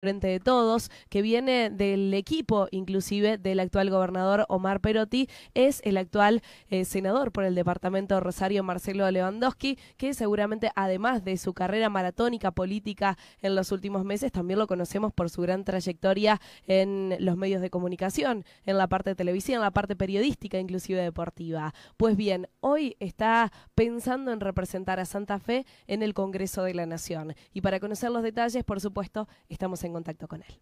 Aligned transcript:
Frente 0.00 0.28
de 0.28 0.38
Todos, 0.38 0.92
que 1.08 1.22
viene 1.22 1.70
del 1.70 2.14
equipo 2.14 2.68
inclusive 2.70 3.36
del 3.36 3.58
actual 3.58 3.90
gobernador 3.90 4.46
Omar 4.48 4.80
Perotti, 4.80 5.28
es 5.54 5.80
el 5.82 5.96
actual 5.96 6.40
eh, 6.68 6.84
senador 6.84 7.32
por 7.32 7.42
el 7.42 7.56
departamento 7.56 8.14
de 8.14 8.20
Rosario, 8.20 8.62
Marcelo 8.62 9.10
Lewandowski, 9.10 9.76
que 9.96 10.14
seguramente 10.14 10.70
además 10.76 11.24
de 11.24 11.36
su 11.36 11.52
carrera 11.52 11.90
maratónica 11.90 12.52
política 12.52 13.18
en 13.42 13.56
los 13.56 13.72
últimos 13.72 14.04
meses, 14.04 14.30
también 14.30 14.60
lo 14.60 14.68
conocemos 14.68 15.12
por 15.12 15.30
su 15.30 15.42
gran 15.42 15.64
trayectoria 15.64 16.40
en 16.68 17.16
los 17.18 17.36
medios 17.36 17.60
de 17.60 17.68
comunicación, 17.68 18.44
en 18.66 18.78
la 18.78 18.86
parte 18.86 19.16
televisiva, 19.16 19.56
en 19.56 19.62
la 19.62 19.72
parte 19.72 19.96
periodística, 19.96 20.60
inclusive 20.60 21.02
deportiva. 21.02 21.74
Pues 21.96 22.16
bien, 22.16 22.48
hoy 22.60 22.96
está 23.00 23.50
pensando 23.74 24.30
en 24.30 24.38
representar 24.38 25.00
a 25.00 25.04
Santa 25.04 25.40
Fe 25.40 25.66
en 25.88 26.04
el 26.04 26.14
Congreso 26.14 26.62
de 26.62 26.74
la 26.74 26.86
Nación. 26.86 27.34
Y 27.52 27.62
para 27.62 27.80
conocer 27.80 28.12
los 28.12 28.22
detalles, 28.22 28.62
por 28.62 28.80
supuesto, 28.80 29.26
estamos 29.48 29.82
en 29.82 29.87
en 29.88 29.94
contacto 29.94 30.28
con 30.28 30.42
él. 30.42 30.60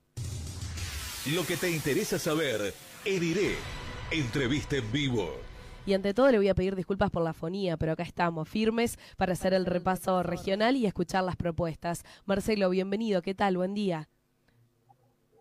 Lo 1.35 1.45
que 1.45 1.57
te 1.57 1.71
interesa 1.71 2.19
saber 2.19 2.73
en 3.05 3.23
IRE. 3.23 3.57
Entrevista 4.11 4.77
en 4.77 4.93
vivo. 4.93 5.29
Y 5.85 5.95
ante 5.95 6.15
todo 6.15 6.31
le 6.31 6.39
voy 6.39 6.49
a 6.49 6.55
pedir 6.55 6.75
disculpas 6.75 7.11
por 7.11 7.23
la 7.23 7.33
fonía, 7.33 7.77
pero 7.77 7.93
acá 7.93 8.03
estamos 8.03 8.49
firmes 8.49 8.99
para 9.17 9.35
hacer 9.35 9.55
el 9.55 9.67
repaso 9.67 10.23
regional 10.23 10.77
y 10.77 10.87
escuchar 10.87 11.23
las 11.23 11.37
propuestas. 11.37 12.05
Marcelo, 12.25 12.71
bienvenido, 12.71 13.23
¿qué 13.23 13.35
tal? 13.35 13.57
Buen 13.57 13.75
día. 13.75 14.09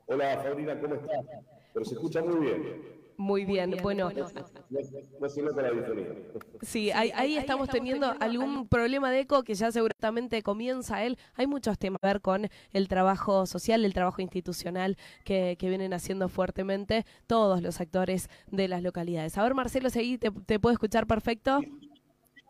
Hola, 0.08 0.40
Fabrina, 0.44 0.80
¿cómo 0.80 0.96
estás? 0.96 1.26
Pero 1.74 1.86
se 1.86 1.94
escucha 1.96 2.22
muy 2.22 2.46
bien. 2.46 2.96
Muy 3.18 3.46
bien, 3.46 3.76
bueno. 3.82 4.12
Sí, 6.62 6.92
ahí, 6.92 7.38
estamos 7.38 7.70
teniendo 7.70 8.14
algún 8.20 8.68
problema 8.68 9.12
de 9.12 9.22
eco 9.22 9.44
que 9.44 9.54
ya 9.54 9.72
seguramente 9.72 10.42
comienza 10.44 11.04
él. 11.04 11.18
Hay 11.36 11.48
muchos 11.48 11.78
temas 11.78 12.00
a 12.02 12.08
ver 12.08 12.22
con 12.22 12.50
el 12.74 12.88
trabajo 12.88 13.46
social, 13.46 13.86
el 13.86 13.94
trabajo 13.94 14.22
institucional 14.22 14.98
que, 15.24 15.58
vienen 15.66 15.94
haciendo 15.94 16.30
fuertemente 16.30 17.06
todos 17.26 17.62
los 17.62 17.82
actores 17.82 18.30
de 18.52 18.68
las 18.68 18.84
localidades. 18.84 19.38
A 19.38 19.44
ver, 19.44 19.56
Marcelo, 19.56 19.90
si 19.90 20.18
te, 20.18 20.32
te 20.32 20.60
puedo 20.60 20.74
escuchar 20.74 21.08
perfecto. 21.08 21.62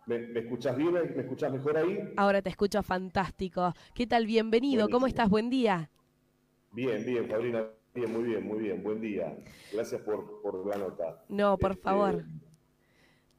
¿Me, 0.05 0.17
escuchas 0.39 0.77
bien? 0.77 0.93
¿Me 0.93 1.21
escuchas 1.21 1.51
mejor 1.51 1.77
ahí? 1.77 2.13
Ahora 2.15 2.41
te 2.41 2.49
escucho 2.49 2.83
fantástico. 2.83 3.73
¿Qué 3.93 4.05
tal? 4.05 4.27
Bienvenido. 4.27 4.89
¿Cómo 4.89 5.07
estás? 5.07 5.29
Buen 5.29 5.49
día. 5.49 5.89
Bien, 6.71 7.03
bien, 7.05 7.27
Fabrina. 7.27 7.65
Bien, 7.95 8.11
muy 8.11 8.23
bien, 8.23 8.45
muy 8.45 8.59
bien. 8.59 8.83
Buen 8.83 8.99
día. 8.99 9.37
Gracias 9.71 10.01
por, 10.01 10.41
por 10.41 10.67
la 10.67 10.77
nota. 10.77 11.23
No, 11.29 11.57
por 11.57 11.71
este, 11.71 11.83
favor. 11.83 12.25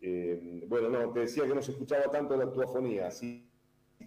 Eh, 0.01 0.65
bueno, 0.67 0.89
no, 0.89 1.13
te 1.13 1.21
decía 1.21 1.45
que 1.47 1.55
no 1.55 1.61
se 1.61 1.73
escuchaba 1.73 2.11
tanto 2.11 2.35
la 2.37 2.51
tuafonía, 2.51 3.09
así 3.09 3.51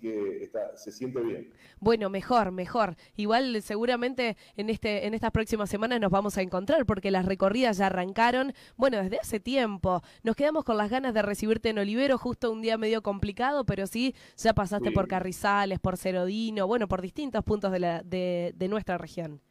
que 0.02 0.44
está, 0.44 0.76
se 0.76 0.92
siente 0.92 1.20
bien. 1.22 1.54
Bueno, 1.80 2.10
mejor, 2.10 2.52
mejor. 2.52 2.96
Igual 3.16 3.62
seguramente 3.62 4.38
en 4.56 4.70
este 4.72 5.06
en 5.06 5.14
estas 5.14 5.32
próximas 5.32 5.70
semanas 5.70 6.00
nos 6.00 6.10
vamos 6.10 6.38
a 6.38 6.42
encontrar 6.42 6.86
porque 6.86 7.12
las 7.12 7.26
recorridas 7.26 7.78
ya 7.78 7.88
arrancaron, 7.88 8.54
bueno, 8.76 8.98
desde 8.98 9.20
hace 9.20 9.40
tiempo. 9.40 10.02
Nos 10.24 10.36
quedamos 10.36 10.64
con 10.64 10.78
las 10.78 10.90
ganas 10.90 11.14
de 11.14 11.22
recibirte 11.22 11.70
en 11.70 11.80
Olivero, 11.80 12.18
justo 12.18 12.52
un 12.52 12.62
día 12.62 12.78
medio 12.78 13.04
complicado, 13.04 13.66
pero 13.66 13.86
sí, 13.86 14.16
ya 14.38 14.54
pasaste 14.54 14.92
por 14.92 15.08
Carrizales, 15.08 15.80
por 15.80 15.98
Cerodino, 15.98 16.66
bueno, 16.66 16.88
por 16.88 17.02
distintos 17.02 17.44
puntos 17.44 17.72
de, 17.72 17.80
la, 17.80 18.02
de, 18.04 18.54
de 18.56 18.68
nuestra 18.68 18.98
región. 18.98 19.42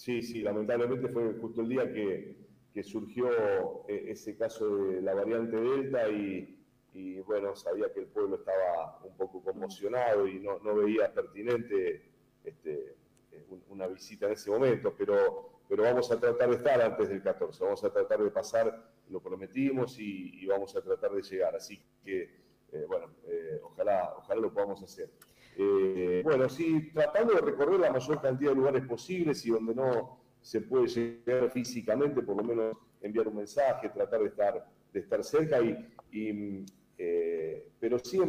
Sí, 0.00 0.22
sí, 0.22 0.40
lamentablemente 0.40 1.08
fue 1.08 1.34
justo 1.42 1.60
el 1.60 1.68
día 1.68 1.92
que, 1.92 2.34
surgió 2.82 3.84
eh, 3.86 4.06
ese 4.08 4.34
caso 4.34 4.86
de 4.86 5.02
la 5.02 5.12
variante 5.12 5.60
Delta 5.60 6.08
y, 6.08 6.56
bueno, 7.26 7.54
sabía 7.54 7.92
que 7.92 8.00
el 8.00 8.06
pueblo 8.06 8.36
estaba 8.36 8.98
un 9.04 9.14
poco 9.18 9.42
conmocionado 9.42 10.26
y 10.26 10.40
no, 10.40 10.58
veía 10.74 11.12
pertinente 11.12 12.10
este, 12.42 12.96
una 13.68 13.88
visita 13.88 14.24
en 14.24 14.32
ese 14.32 14.50
momento, 14.50 14.94
pero, 14.96 15.60
pero 15.68 15.82
vamos 15.82 16.10
a 16.10 16.18
tratar 16.18 16.48
de 16.48 16.56
estar 16.56 16.80
antes 16.80 17.10
del 17.10 17.22
14, 17.22 17.62
vamos 17.62 17.84
a 17.84 17.92
tratar 17.92 18.22
de 18.22 18.30
pasar, 18.30 18.92
lo 19.10 19.20
prometimos 19.20 19.98
y, 19.98 20.46
vamos 20.46 20.74
a 20.76 20.80
tratar 20.80 21.10
de 21.10 21.20
llegar, 21.20 21.54
así 21.54 21.78
que, 22.02 22.22
eh, 22.72 22.84
bueno, 22.88 23.16
eh, 23.26 23.60
ojalá, 23.62 24.14
ojalá 24.16 24.40
lo 24.40 24.50
podamos 24.50 24.82
hacer. 24.82 25.10
Eh, 25.62 26.22
bueno, 26.24 26.48
sí, 26.48 26.90
tratando 26.94 27.34
de 27.34 27.42
recorrer 27.42 27.78
la 27.78 27.92
mayor 27.92 28.22
cantidad 28.22 28.50
de 28.50 28.56
lugares 28.56 28.82
posibles 28.86 29.44
y 29.44 29.50
donde 29.50 29.74
no 29.74 30.18
se 30.40 30.62
puede 30.62 30.86
llegar 30.86 31.50
físicamente, 31.50 32.22
por 32.22 32.38
lo 32.38 32.44
menos 32.44 32.76
enviar 33.02 33.28
un 33.28 33.36
mensaje, 33.36 33.90
tratar 33.90 34.20
de 34.20 34.28
estar, 34.28 34.66
de 34.90 35.00
estar 35.00 35.22
cerca, 35.22 35.58
y, 36.10 36.64
eh, 36.96 37.68
pero 37.78 37.98
sí 37.98 38.20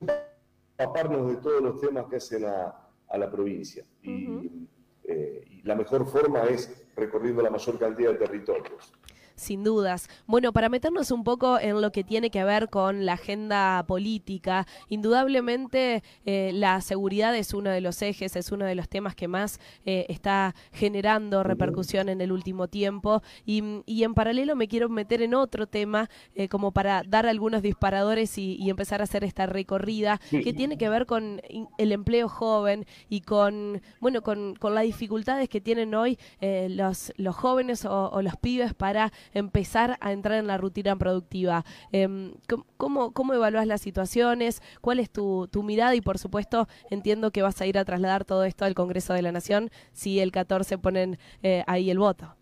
empaparnos 0.00 1.30
de 1.30 1.36
todos 1.36 1.62
los 1.62 1.80
temas 1.80 2.06
que 2.06 2.16
hacen 2.16 2.44
a, 2.46 2.84
la 3.16 3.30
provincia. 3.30 3.84
y, 4.02 4.66
eh, 5.04 5.44
y 5.46 5.62
la 5.62 5.76
mejor 5.76 6.04
forma 6.04 6.42
es 6.44 6.84
recorriendo 6.96 7.42
la 7.42 7.50
mayor 7.50 7.78
cantidad 7.78 8.10
de 8.10 8.18
territorios 8.18 8.92
sin 9.38 9.64
dudas. 9.64 10.08
Bueno, 10.26 10.52
para 10.52 10.68
meternos 10.68 11.10
un 11.10 11.24
poco 11.24 11.58
en 11.58 11.80
lo 11.80 11.92
que 11.92 12.04
tiene 12.04 12.30
que 12.30 12.44
ver 12.44 12.68
con 12.68 13.06
la 13.06 13.14
agenda 13.14 13.84
política, 13.86 14.66
indudablemente 14.88 16.02
eh, 16.26 16.50
la 16.52 16.80
seguridad 16.80 17.34
es 17.36 17.54
uno 17.54 17.70
de 17.70 17.80
los 17.80 18.02
ejes, 18.02 18.36
es 18.36 18.52
uno 18.52 18.64
de 18.64 18.74
los 18.74 18.88
temas 18.88 19.14
que 19.14 19.28
más 19.28 19.60
eh, 19.86 20.06
está 20.08 20.54
generando 20.72 21.42
repercusión 21.42 22.08
en 22.08 22.20
el 22.20 22.32
último 22.32 22.68
tiempo. 22.68 23.22
Y, 23.46 23.62
en 24.08 24.14
paralelo 24.14 24.56
me 24.56 24.68
quiero 24.68 24.88
meter 24.88 25.22
en 25.22 25.34
otro 25.34 25.66
tema 25.66 26.08
eh, 26.34 26.48
como 26.48 26.72
para 26.72 27.02
dar 27.02 27.26
algunos 27.26 27.62
disparadores 27.62 28.36
y, 28.38 28.68
empezar 28.68 29.00
a 29.00 29.04
hacer 29.04 29.24
esta 29.24 29.46
recorrida 29.46 30.20
que 30.30 30.52
tiene 30.52 30.76
que 30.76 30.90
ver 30.90 31.06
con 31.06 31.40
el 31.78 31.92
empleo 31.92 32.28
joven 32.28 32.84
y 33.08 33.22
con, 33.22 33.80
bueno, 33.98 34.22
con, 34.22 34.56
con 34.56 34.74
las 34.74 34.84
dificultades 34.84 35.48
que 35.48 35.62
tienen 35.62 35.94
hoy 35.94 36.18
los, 36.40 37.14
los 37.16 37.34
jóvenes 37.34 37.86
o, 37.86 38.10
o 38.10 38.20
los 38.20 38.36
pibes 38.36 38.74
para 38.74 39.10
empezar 39.34 39.96
a 40.00 40.12
entrar 40.12 40.38
en 40.38 40.46
la 40.46 40.58
rutina 40.58 40.96
productiva. 40.96 41.64
Em, 41.92 42.32
¿cómo, 42.76 43.12
¿Cómo 43.12 43.34
evalúas 43.34 43.66
las 43.66 43.80
situaciones? 43.80 44.62
¿Cuál 44.80 45.00
es 45.00 45.10
tu, 45.10 45.48
tu 45.50 45.62
mirada? 45.62 45.94
Y 45.94 46.00
por 46.00 46.18
supuesto, 46.18 46.68
entiendo 46.90 47.30
que 47.30 47.42
vas 47.42 47.60
a 47.60 47.66
ir 47.66 47.78
a 47.78 47.84
trasladar 47.84 48.24
todo 48.24 48.44
esto 48.44 48.64
al 48.64 48.74
Congreso 48.74 49.14
de 49.14 49.22
la 49.22 49.32
Nación 49.32 49.70
si 49.92 50.20
el 50.20 50.32
14 50.32 50.78
ponen 50.78 51.18
eh, 51.42 51.64
ahí 51.66 51.90
el 51.90 51.98
voto. 51.98 52.34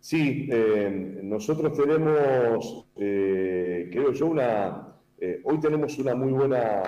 Sí, 0.00 0.48
eh, 0.50 1.20
nosotros 1.22 1.76
tenemos, 1.76 2.86
eh, 2.96 3.88
creo 3.92 4.12
yo, 4.12 4.26
una, 4.26 4.94
hoy 5.44 5.60
tenemos 5.60 5.98
una 5.98 6.14
muy 6.14 6.32
buena, 6.32 6.82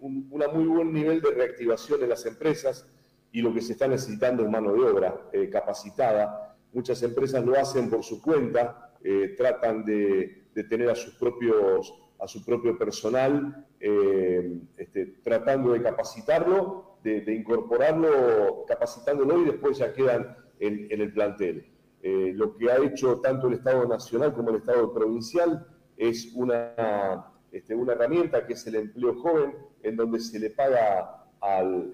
un, 0.00 0.26
una 0.30 0.48
muy 0.48 0.64
buen 0.64 0.92
nivel 0.92 1.20
de 1.20 1.30
reactivación 1.30 2.00
de 2.00 2.08
las 2.08 2.26
empresas 2.26 2.88
y 3.34 3.42
lo 3.42 3.52
que 3.52 3.60
se 3.60 3.72
está 3.72 3.88
necesitando 3.88 4.44
es 4.44 4.48
mano 4.48 4.72
de 4.72 4.80
obra 4.80 5.28
eh, 5.32 5.50
capacitada. 5.50 6.56
Muchas 6.72 7.02
empresas 7.02 7.44
lo 7.44 7.58
hacen 7.58 7.90
por 7.90 8.04
su 8.04 8.22
cuenta, 8.22 8.94
eh, 9.02 9.34
tratan 9.36 9.84
de, 9.84 10.44
tener 10.70 10.88
a 10.88 10.94
sus 10.94 11.14
propios 11.16 11.92
a 12.20 12.28
su 12.28 12.44
propio 12.44 12.78
personal, 12.78 13.66
eh, 13.80 14.60
este, 14.76 15.18
tratando 15.24 15.72
de 15.72 15.82
capacitarlo, 15.82 16.98
de, 17.02 17.34
incorporarlo, 17.34 18.64
capacitándolo 18.68 19.42
y 19.42 19.46
después 19.46 19.78
ya 19.78 19.92
quedan 19.92 20.36
en, 20.60 20.86
el 20.88 21.12
plantel. 21.12 21.66
lo 22.02 22.56
que 22.56 22.70
ha 22.70 22.76
hecho 22.76 23.20
tanto 23.20 23.48
el 23.48 23.54
Estado 23.54 23.86
Nacional 23.86 24.32
como 24.32 24.50
el 24.50 24.56
Estado 24.56 24.94
Provincial 24.94 25.66
es 25.96 26.32
una, 26.34 27.32
este, 27.50 27.74
una 27.74 27.92
herramienta 27.94 28.46
que 28.46 28.52
es 28.52 28.66
el 28.68 28.76
empleo 28.76 29.20
joven, 29.20 29.54
en 29.82 29.96
donde 29.96 30.20
se 30.20 30.38
le 30.38 30.50
paga 30.50 31.26
al, 31.40 31.92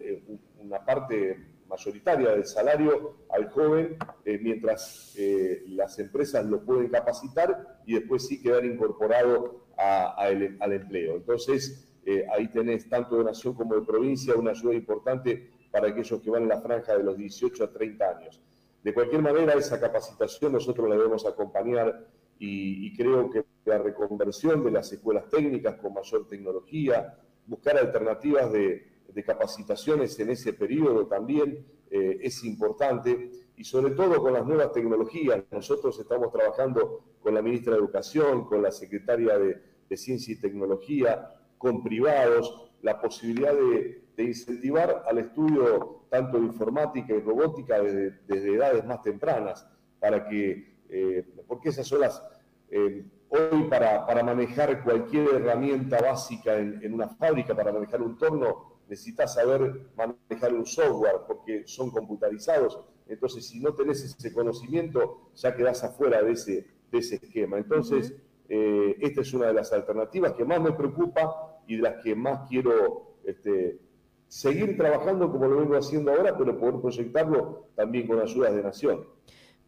una 0.62 0.84
parte 0.84 1.50
mayoritaria 1.70 2.30
del 2.30 2.44
salario 2.44 3.14
al 3.30 3.48
joven, 3.50 3.96
eh, 4.24 4.38
mientras 4.42 5.14
eh, 5.16 5.62
las 5.68 5.98
empresas 5.98 6.44
lo 6.44 6.64
pueden 6.64 6.88
capacitar 6.88 7.80
y 7.86 7.94
después 7.94 8.26
sí 8.26 8.42
quedar 8.42 8.64
incorporado 8.64 9.66
al 9.76 10.72
empleo. 10.72 11.16
Entonces, 11.16 11.90
eh, 12.04 12.26
ahí 12.34 12.48
tenés 12.48 12.86
tanto 12.88 13.16
de 13.16 13.24
nación 13.24 13.54
como 13.54 13.76
de 13.76 13.82
provincia 13.82 14.34
una 14.34 14.50
ayuda 14.50 14.74
importante 14.74 15.50
para 15.70 15.88
aquellos 15.88 16.20
que 16.20 16.28
van 16.28 16.42
en 16.42 16.48
la 16.50 16.60
franja 16.60 16.98
de 16.98 17.02
los 17.02 17.16
18 17.16 17.64
a 17.64 17.72
30 17.72 18.18
años. 18.18 18.42
De 18.82 18.92
cualquier 18.92 19.22
manera, 19.22 19.54
esa 19.54 19.80
capacitación 19.80 20.52
nosotros 20.52 20.86
la 20.88 20.96
debemos 20.96 21.24
acompañar 21.24 22.06
y, 22.38 22.86
y 22.86 22.94
creo 22.94 23.30
que 23.30 23.44
la 23.64 23.78
reconversión 23.78 24.64
de 24.64 24.70
las 24.70 24.92
escuelas 24.92 25.28
técnicas 25.30 25.76
con 25.76 25.94
mayor 25.94 26.26
tecnología, 26.28 27.18
buscar 27.46 27.78
alternativas 27.78 28.52
de, 28.52 28.99
de 29.14 29.24
capacitaciones 29.24 30.18
en 30.20 30.30
ese 30.30 30.52
periodo 30.52 31.06
también 31.06 31.66
eh, 31.90 32.18
es 32.22 32.44
importante 32.44 33.30
y 33.56 33.64
sobre 33.64 33.94
todo 33.94 34.22
con 34.22 34.32
las 34.32 34.46
nuevas 34.46 34.72
tecnologías. 34.72 35.42
Nosotros 35.50 35.98
estamos 35.98 36.32
trabajando 36.32 37.04
con 37.20 37.34
la 37.34 37.42
ministra 37.42 37.74
de 37.74 37.80
Educación, 37.80 38.44
con 38.44 38.62
la 38.62 38.70
secretaria 38.70 39.38
de, 39.38 39.70
Ciencia 39.96 40.32
y 40.32 40.40
Tecnología, 40.40 41.34
con 41.58 41.82
privados, 41.82 42.72
la 42.80 43.00
posibilidad 43.00 43.52
de, 43.52 44.04
incentivar 44.18 45.02
al 45.08 45.18
estudio 45.18 46.04
tanto 46.10 46.38
de 46.38 46.44
informática 46.44 47.14
y 47.14 47.20
robótica 47.20 47.80
desde, 47.82 48.54
edades 48.54 48.84
más 48.86 49.02
tempranas, 49.02 49.66
para 49.98 50.28
que, 50.28 50.76
eh, 50.88 51.26
porque 51.48 51.70
esas 51.70 51.86
son 51.88 52.02
las, 52.02 52.22
eh, 52.70 53.04
hoy 53.30 53.64
para, 53.68 54.22
manejar 54.22 54.84
cualquier 54.84 55.34
herramienta 55.34 56.00
básica 56.00 56.56
en, 56.56 56.80
en, 56.82 56.94
una 56.94 57.08
fábrica, 57.08 57.54
para 57.54 57.72
manejar 57.72 58.00
un 58.02 58.16
torno, 58.16 58.79
necesitas 58.90 59.34
saber 59.34 59.86
manejar 59.96 60.52
un 60.52 60.66
software 60.66 61.20
porque 61.26 61.62
son 61.66 61.90
computarizados. 61.90 62.80
Entonces, 63.06 63.46
si 63.46 63.60
no 63.60 63.72
tenés 63.72 64.02
ese 64.04 64.32
conocimiento, 64.32 65.30
ya 65.36 65.54
quedás 65.54 65.82
afuera 65.84 66.22
de 66.22 66.32
ese, 66.32 66.66
de 66.90 66.98
ese 66.98 67.14
esquema. 67.16 67.56
Entonces, 67.56 68.12
eh, 68.48 68.96
esta 69.00 69.20
es 69.20 69.32
una 69.32 69.46
de 69.46 69.54
las 69.54 69.72
alternativas 69.72 70.32
que 70.32 70.44
más 70.44 70.60
me 70.60 70.72
preocupa 70.72 71.62
y 71.68 71.76
de 71.76 71.82
las 71.82 72.02
que 72.02 72.16
más 72.16 72.48
quiero 72.48 73.14
este, 73.24 73.78
seguir 74.26 74.76
trabajando 74.76 75.30
como 75.30 75.46
lo 75.46 75.58
vengo 75.58 75.76
haciendo 75.76 76.10
ahora, 76.10 76.36
pero 76.36 76.58
poder 76.58 76.80
proyectarlo 76.80 77.68
también 77.76 78.08
con 78.08 78.18
ayudas 78.20 78.54
de 78.54 78.62
Nación. 78.62 79.06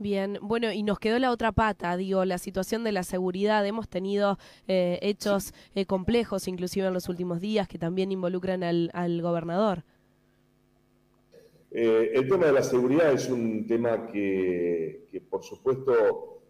Bien, 0.02 0.36
bueno, 0.42 0.72
y 0.72 0.82
nos 0.82 0.98
quedó 0.98 1.20
la 1.20 1.30
otra 1.30 1.52
pata, 1.52 1.96
digo, 1.96 2.24
la 2.24 2.38
situación 2.38 2.82
de 2.82 2.90
la 2.90 3.04
seguridad. 3.04 3.64
Hemos 3.64 3.88
tenido 3.88 4.36
eh, 4.66 4.98
hechos 5.00 5.54
eh, 5.76 5.86
complejos, 5.86 6.48
inclusive 6.48 6.88
en 6.88 6.92
los 6.92 7.08
últimos 7.08 7.40
días, 7.40 7.68
que 7.68 7.78
también 7.78 8.10
involucran 8.10 8.64
al, 8.64 9.22
gobernador. 9.22 9.84
Eh, 11.70 12.10
el 12.14 12.28
tema 12.28 12.46
de 12.46 12.52
la 12.52 12.64
seguridad 12.64 13.12
es 13.12 13.30
un 13.30 13.64
tema 13.64 14.08
que, 14.08 15.22
por 15.30 15.44
supuesto, 15.44 16.40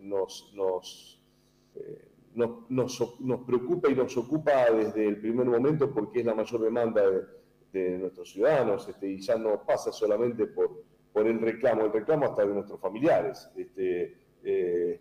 nos, 0.00 0.50
nos, 0.54 1.20
nos, 2.70 3.40
preocupa 3.46 3.90
y 3.90 3.94
nos 3.94 4.16
ocupa 4.16 4.70
desde 4.70 5.06
el 5.06 5.20
primer 5.20 5.44
momento 5.46 5.92
porque 5.92 6.20
es 6.20 6.24
la 6.24 6.34
mayor 6.34 6.62
demanda 6.62 7.02
de, 7.70 7.98
nuestros 7.98 8.32
ciudadanos 8.32 8.88
este, 8.88 9.10
y 9.10 9.20
ya 9.20 9.36
no 9.36 9.62
pasa 9.64 9.92
solamente 9.92 10.46
por 10.46 10.89
por 11.12 11.26
el 11.26 11.40
reclamo, 11.40 11.86
el 11.86 11.92
reclamo 11.92 12.26
hasta 12.26 12.46
de 12.46 12.54
nuestros 12.54 12.80
familiares, 12.80 13.50
este, 13.56 14.16
eh, 14.44 15.00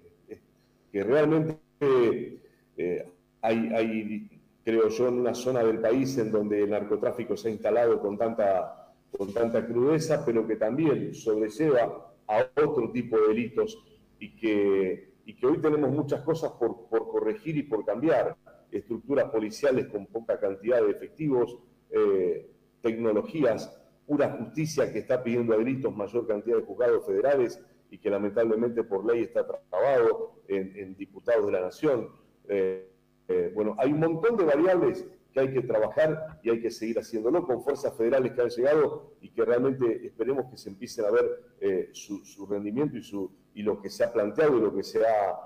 que 0.91 1.03
realmente 1.03 2.39
eh, 2.77 3.11
hay, 3.41 4.29
creo 4.63 4.89
yo, 4.89 5.07
en 5.07 5.19
una 5.19 5.33
zona 5.33 5.63
del 5.63 5.79
país 5.79 6.17
en 6.17 6.31
donde 6.31 6.63
el 6.63 6.69
narcotráfico 6.71 7.37
se 7.37 7.49
ha 7.49 7.51
instalado 7.51 8.01
con 8.01 8.17
tanta, 8.17 8.93
con 9.15 9.33
tanta 9.33 9.65
crudeza, 9.65 10.25
pero 10.25 10.47
que 10.47 10.55
también 10.55 11.13
sobrelleva 11.13 12.13
a 12.27 12.47
otro 12.55 12.91
tipo 12.91 13.19
de 13.19 13.27
delitos 13.29 13.77
y 14.19 14.35
que, 14.35 15.13
y 15.25 15.35
que 15.35 15.47
hoy 15.47 15.59
tenemos 15.59 15.91
muchas 15.91 16.21
cosas 16.21 16.51
por, 16.53 16.87
por 16.89 17.07
corregir 17.09 17.57
y 17.57 17.63
por 17.63 17.85
cambiar, 17.85 18.35
estructuras 18.71 19.29
policiales 19.31 19.87
con 19.87 20.05
poca 20.05 20.39
cantidad 20.39 20.81
de 20.81 20.91
efectivos, 20.91 21.57
eh, 21.91 22.49
tecnologías 22.81 23.78
pura 24.09 24.27
justicia 24.31 24.91
que 24.91 24.97
está 24.97 25.23
pidiendo 25.23 25.53
a 25.53 25.57
gritos 25.57 25.95
mayor 25.95 26.25
cantidad 26.25 26.57
de 26.57 26.63
juzgados 26.63 27.05
federales 27.05 27.63
y 27.91 27.99
que 27.99 28.09
lamentablemente 28.09 28.83
por 28.83 29.05
ley 29.05 29.21
está 29.21 29.45
trabado 29.45 30.41
en, 30.47 30.95
diputados 30.95 31.45
de 31.45 31.51
la 31.51 31.61
Nación. 31.61 32.09
Eh, 32.47 32.89
eh, 33.27 33.51
bueno, 33.53 33.75
hay 33.77 33.93
un 33.93 33.99
montón 33.99 34.35
de 34.35 34.45
variables 34.45 35.05
que 35.31 35.41
hay 35.41 35.53
que 35.53 35.61
trabajar 35.61 36.39
y 36.41 36.49
hay 36.49 36.59
que 36.59 36.71
seguir 36.71 36.97
haciéndolo 36.97 37.45
con 37.45 37.61
fuerzas 37.61 37.95
federales 37.95 38.31
que 38.31 38.41
han 38.41 38.49
llegado 38.49 39.13
y 39.21 39.29
que 39.29 39.45
realmente 39.45 40.07
esperemos 40.07 40.49
que 40.49 40.57
se 40.57 40.69
empiecen 40.69 41.05
a 41.05 41.11
ver 41.11 41.25
eh, 41.61 41.89
su, 41.91 42.47
rendimiento 42.49 42.97
y, 42.97 43.03
su, 43.03 43.31
y 43.53 43.61
lo 43.61 43.79
que 43.79 43.91
se 43.91 44.03
ha 44.03 44.11
planteado 44.11 44.57
y 44.57 44.61
lo 44.61 44.73
que 44.73 44.83
se 44.83 45.05
ha 45.05 45.45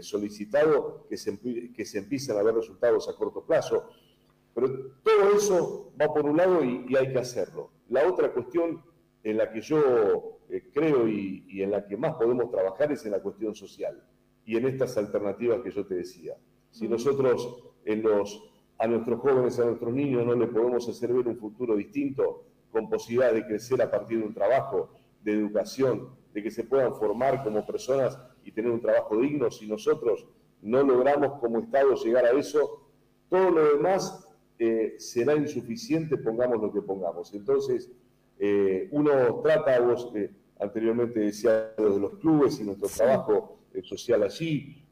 solicitado, 0.00 1.06
que 1.10 1.16
se 1.16 1.98
empiecen 1.98 2.38
a 2.38 2.42
ver 2.44 2.54
resultados 2.54 3.08
a 3.08 3.16
corto 3.16 3.44
plazo. 3.44 3.90
Pero 4.56 4.68
todo 5.02 5.36
eso 5.36 5.92
va 6.00 6.06
por 6.14 6.24
un 6.24 6.38
lado 6.38 6.64
y 6.64 6.96
hay 6.96 7.12
que 7.12 7.18
hacerlo. 7.18 7.72
La 7.90 8.08
otra 8.08 8.32
cuestión 8.32 8.82
en 9.22 9.36
la 9.36 9.52
que 9.52 9.60
yo 9.60 10.38
eh, 10.48 10.70
creo 10.72 11.06
y, 11.06 11.60
en 11.60 11.72
la 11.72 11.86
que 11.86 11.94
más 11.98 12.14
podemos 12.14 12.50
trabajar 12.50 12.90
es 12.90 13.04
en 13.04 13.12
la 13.12 13.20
cuestión 13.20 13.54
social 13.54 14.02
y 14.46 14.56
en 14.56 14.66
estas 14.66 14.96
alternativas 14.96 15.60
que 15.60 15.70
yo 15.70 15.84
te 15.84 15.96
decía. 15.96 16.36
Si 16.70 16.88
nosotros 16.88 17.64
a 18.78 18.86
nuestros 18.86 19.20
jóvenes, 19.20 19.60
a 19.60 19.66
nuestros 19.66 19.92
niños 19.92 20.24
no 20.24 20.34
le 20.34 20.46
podemos 20.46 20.88
hacer 20.88 21.12
ver 21.12 21.28
un 21.28 21.36
futuro 21.36 21.76
distinto, 21.76 22.44
con 22.72 22.88
posibilidad 22.88 23.34
de 23.34 23.44
crecer 23.44 23.82
a 23.82 23.90
partir 23.90 24.20
de 24.20 24.24
un 24.24 24.32
trabajo, 24.34 24.88
de 25.22 25.32
educación, 25.32 26.16
de 26.32 26.42
que 26.42 26.50
se 26.50 26.64
puedan 26.64 26.94
formar 26.94 27.44
como 27.44 27.66
personas 27.66 28.18
y 28.42 28.52
tener 28.52 28.70
un 28.70 28.80
trabajo 28.80 29.18
digno, 29.18 29.50
si 29.50 29.68
nosotros 29.68 30.26
no 30.62 30.82
logramos 30.82 31.40
como 31.40 31.58
Estado 31.58 31.94
llegar 31.94 32.24
a 32.24 32.30
eso, 32.30 32.88
todo 33.28 33.50
lo 33.50 33.76
demás 33.76 34.25
eh, 34.58 34.94
será 34.98 35.34
insuficiente, 35.34 36.16
pongamos 36.16 36.60
lo 36.60 36.72
que 36.72 36.80
pongamos. 36.80 37.34
Entonces, 37.34 37.90
eh, 38.38 38.88
uno 38.90 39.40
trata, 39.42 39.78
vos 39.80 40.10
eh, 40.14 40.30
anteriormente 40.58 41.20
decía 41.20 41.74
de 41.76 42.00
los 42.00 42.18
clubes 42.18 42.58
y 42.60 42.64
nuestro 42.64 42.88
trabajo 42.88 43.58
social 43.82 44.22
allí, 44.22 44.82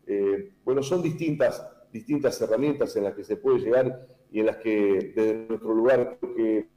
bueno, 0.62 0.82
son 0.82 1.00
distintas, 1.00 1.66
distintas 1.90 2.38
herramientas 2.42 2.94
en 2.96 3.04
las 3.04 3.14
que 3.14 3.24
se 3.24 3.36
puede 3.36 3.60
llegar 3.60 4.06
y 4.30 4.40
en 4.40 4.46
las 4.46 4.58
que 4.58 5.12
desde 5.16 5.46
nuestro 5.48 5.72
lugar 5.72 6.18
creo 6.20 6.34
que 6.34 6.68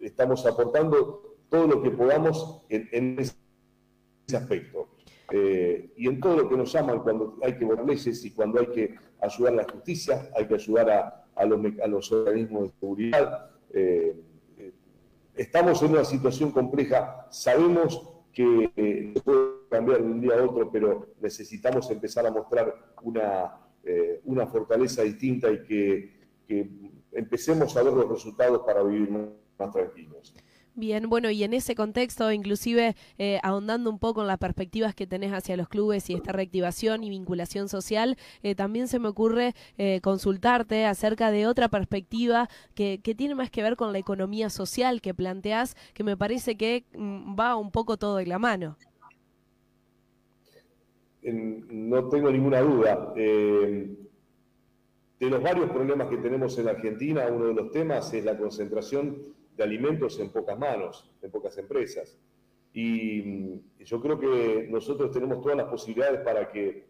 estamos 0.00 0.44
aportando 0.46 1.36
todo 1.48 1.68
lo 1.68 1.82
que 1.82 1.90
podamos 1.92 2.62
en, 2.68 3.16
ese 3.20 3.36
aspecto. 4.36 4.88
Y 5.32 6.06
en 6.06 6.20
todo 6.20 6.36
lo 6.36 6.48
que 6.48 6.56
nos 6.56 6.72
llaman 6.72 7.00
cuando 7.00 7.38
hay 7.42 7.56
que 7.56 7.64
votar 7.64 7.84
leyes 7.84 8.24
y 8.24 8.30
cuando 8.32 8.60
hay 8.60 8.66
que 8.66 8.94
ayudar 9.24 9.52
a 9.54 9.56
la 9.56 9.64
justicia, 9.64 10.30
hay 10.36 10.46
que 10.46 10.54
ayudar 10.54 10.90
a, 11.36 11.44
los, 11.44 12.12
organismos 12.12 12.64
de 12.64 12.70
seguridad. 12.78 13.50
Eh, 13.70 14.16
eh, 14.58 14.72
estamos 15.34 15.82
en 15.82 15.92
una 15.92 16.04
situación 16.04 16.50
compleja, 16.50 17.26
sabemos 17.30 18.10
que 18.32 18.70
eh, 18.76 19.14
puede 19.24 19.68
cambiar 19.70 20.02
de 20.02 20.06
un 20.06 20.20
día 20.20 20.34
a 20.34 20.44
otro, 20.44 20.70
pero 20.70 21.14
necesitamos 21.20 21.90
empezar 21.90 22.26
a 22.26 22.30
mostrar 22.30 22.74
una, 23.02 23.58
una 24.24 24.46
fortaleza 24.46 25.02
distinta 25.02 25.50
y 25.50 25.62
que 25.62 26.14
empecemos 27.12 27.76
a 27.76 27.82
ver 27.82 27.92
los 27.92 28.08
resultados 28.08 28.62
para 28.66 28.82
vivir 28.82 29.10
más 29.10 29.70
tranquilos. 29.72 30.34
Bien, 30.76 31.08
bueno, 31.08 31.30
y 31.30 31.44
en 31.44 31.54
ese 31.54 31.76
contexto, 31.76 32.32
inclusive 32.32 32.96
eh, 33.18 33.38
ahondando 33.44 33.88
un 33.90 34.00
poco 34.00 34.22
en 34.22 34.26
las 34.26 34.38
perspectivas 34.38 34.92
que 34.92 35.06
tenés 35.06 35.32
hacia 35.32 35.56
los 35.56 35.68
clubes 35.68 36.10
y 36.10 36.14
esta 36.14 36.32
reactivación 36.32 37.04
y 37.04 37.10
vinculación 37.10 37.68
social, 37.68 38.16
eh, 38.42 38.56
también 38.56 38.88
se 38.88 38.98
me 38.98 39.06
ocurre 39.06 39.54
eh, 39.78 40.00
consultarte 40.02 40.84
acerca 40.84 41.30
de 41.30 41.46
otra 41.46 41.68
perspectiva 41.68 42.48
que, 42.74 42.98
que, 43.00 43.14
tiene 43.14 43.36
más 43.36 43.50
que 43.52 43.62
ver 43.62 43.76
con 43.76 43.92
la 43.92 43.98
economía 43.98 44.50
social 44.50 45.00
que 45.00 45.14
planteás, 45.14 45.76
que 45.94 46.02
me 46.02 46.16
parece 46.16 46.56
que 46.56 46.84
mm, 46.96 47.38
va 47.38 47.54
un 47.54 47.70
poco 47.70 47.96
todo 47.96 48.16
de 48.16 48.26
la 48.26 48.40
mano. 48.40 48.76
No 51.22 52.08
tengo 52.08 52.32
ninguna 52.32 52.60
duda. 52.60 53.12
de 53.14 53.96
los 55.20 55.40
varios 55.40 55.70
problemas 55.70 56.08
que 56.08 56.16
tenemos 56.16 56.58
en 56.58 56.68
Argentina, 56.68 57.28
uno 57.30 57.46
de 57.46 57.54
los 57.54 57.70
temas 57.70 58.12
es 58.12 58.24
la 58.24 58.36
concentración 58.36 59.16
de 59.56 59.64
alimentos 59.64 60.18
en 60.20 60.30
pocas 60.30 60.58
manos, 60.58 61.10
en 61.22 61.30
pocas 61.30 61.56
empresas. 61.58 62.18
Y 62.72 63.22
mm, 63.22 63.84
yo 63.84 64.00
creo 64.00 64.18
que 64.18 64.66
nosotros 64.70 65.12
tenemos 65.12 65.40
todas 65.40 65.56
las 65.56 65.68
posibilidades 65.68 66.20
para 66.20 66.50
que 66.50 66.86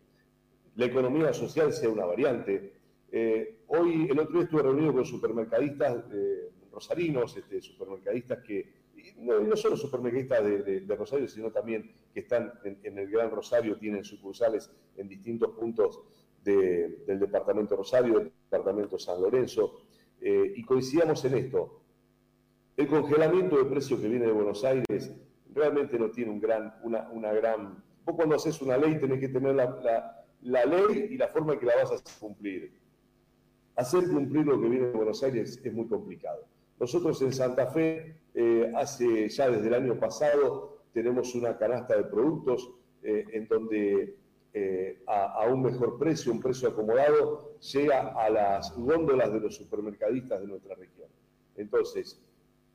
la 0.77 0.87
economía 0.87 1.33
social 1.33 1.73
sea 1.73 1.89
una 1.89 2.05
variante. 2.05 2.73
Eh, 3.13 3.61
hoy, 3.69 4.09
el 4.11 4.19
otro 4.19 4.33
día 4.33 4.43
estuve 4.45 4.63
reunido 4.63 4.93
con 4.93 5.05
supermercadistas 5.05 6.05
eh, 6.13 6.51
rosarinos, 6.73 7.37
este, 7.37 7.61
supermercadistas 7.61 8.43
que, 8.43 8.85
no, 9.19 9.57
solo 9.57 9.77
supermercadistas 9.77 10.45
de, 10.45 10.97
Rosario, 10.97 11.29
sino 11.29 11.51
también 11.51 11.93
que 12.13 12.21
están 12.21 12.53
en, 12.65 12.99
el 12.99 13.11
Gran 13.11 13.31
Rosario, 13.31 13.77
tienen 13.79 14.05
sucursales 14.05 14.71
en 14.97 15.09
distintos 15.09 15.51
puntos 15.51 16.01
del 16.43 17.19
departamento 17.21 17.77
Rosario, 17.77 18.19
del 18.19 18.33
departamento 18.51 18.99
San 18.99 19.21
Lorenzo, 19.21 19.83
eh, 20.21 20.55
y 20.57 20.65
coincidíamos 20.65 21.25
en 21.25 21.35
esto. 21.35 21.84
El 22.77 22.89
congelamiento 22.89 23.57
de 23.57 23.67
precios 23.67 24.01
que 24.01 24.09
viene 24.09 24.27
de 24.27 24.33
Buenos 24.33 24.65
Aires 24.65 25.15
realmente 25.55 25.97
no 25.97 26.11
tiene 26.11 26.33
un 26.33 26.41
gran, 26.41 26.75
una, 26.83 27.33
gran... 27.33 27.85
Vos 28.05 28.17
cuando 28.17 28.35
haces 28.35 28.61
una 28.63 28.77
ley 28.77 28.99
tenés 28.99 29.21
que 29.21 29.29
tener 29.29 29.55
la, 29.55 30.27
la, 30.43 30.65
ley 30.65 31.09
y 31.11 31.17
la 31.17 31.29
forma 31.29 31.53
en 31.53 31.61
que 31.61 31.67
la 31.67 31.77
vas 31.77 31.93
a 31.93 32.19
cumplir. 32.19 32.73
Hacer 33.77 34.09
cumplir 34.09 34.47
lo 34.47 34.61
que 34.61 34.69
viene 34.69 34.87
de 34.87 34.93
Buenos 34.93 35.23
Aires 35.23 35.61
es 35.63 35.73
muy 35.73 35.87
complicado. 35.87 36.47
Nosotros 36.81 37.23
en 37.23 37.33
Santa 37.33 37.69
Fe, 37.69 38.17
eh, 38.35 38.73
hace 38.75 39.29
ya 39.29 39.49
desde 39.49 39.69
el 39.69 39.75
año 39.75 40.01
pasado, 40.01 40.83
tenemos 40.93 41.33
una 41.37 41.57
canasta 41.57 41.97
de 41.97 42.05
productos 42.05 42.71
eh, 43.05 43.25
en 43.33 43.47
donde 43.47 44.17
eh, 44.53 45.03
a, 45.07 45.45
a, 45.45 45.47
un 45.47 45.63
mejor 45.63 45.97
precio, 45.97 46.33
un 46.33 46.41
precio 46.41 46.69
acomodado, 46.69 47.57
llega 47.61 48.09
a 48.21 48.29
las 48.31 48.77
góndolas 48.77 49.33
de 49.33 49.41
los 49.41 49.55
supermercadistas 49.55 50.41
de 50.41 50.47
nuestra 50.49 50.75
región. 50.75 51.09
Entonces, 51.57 52.21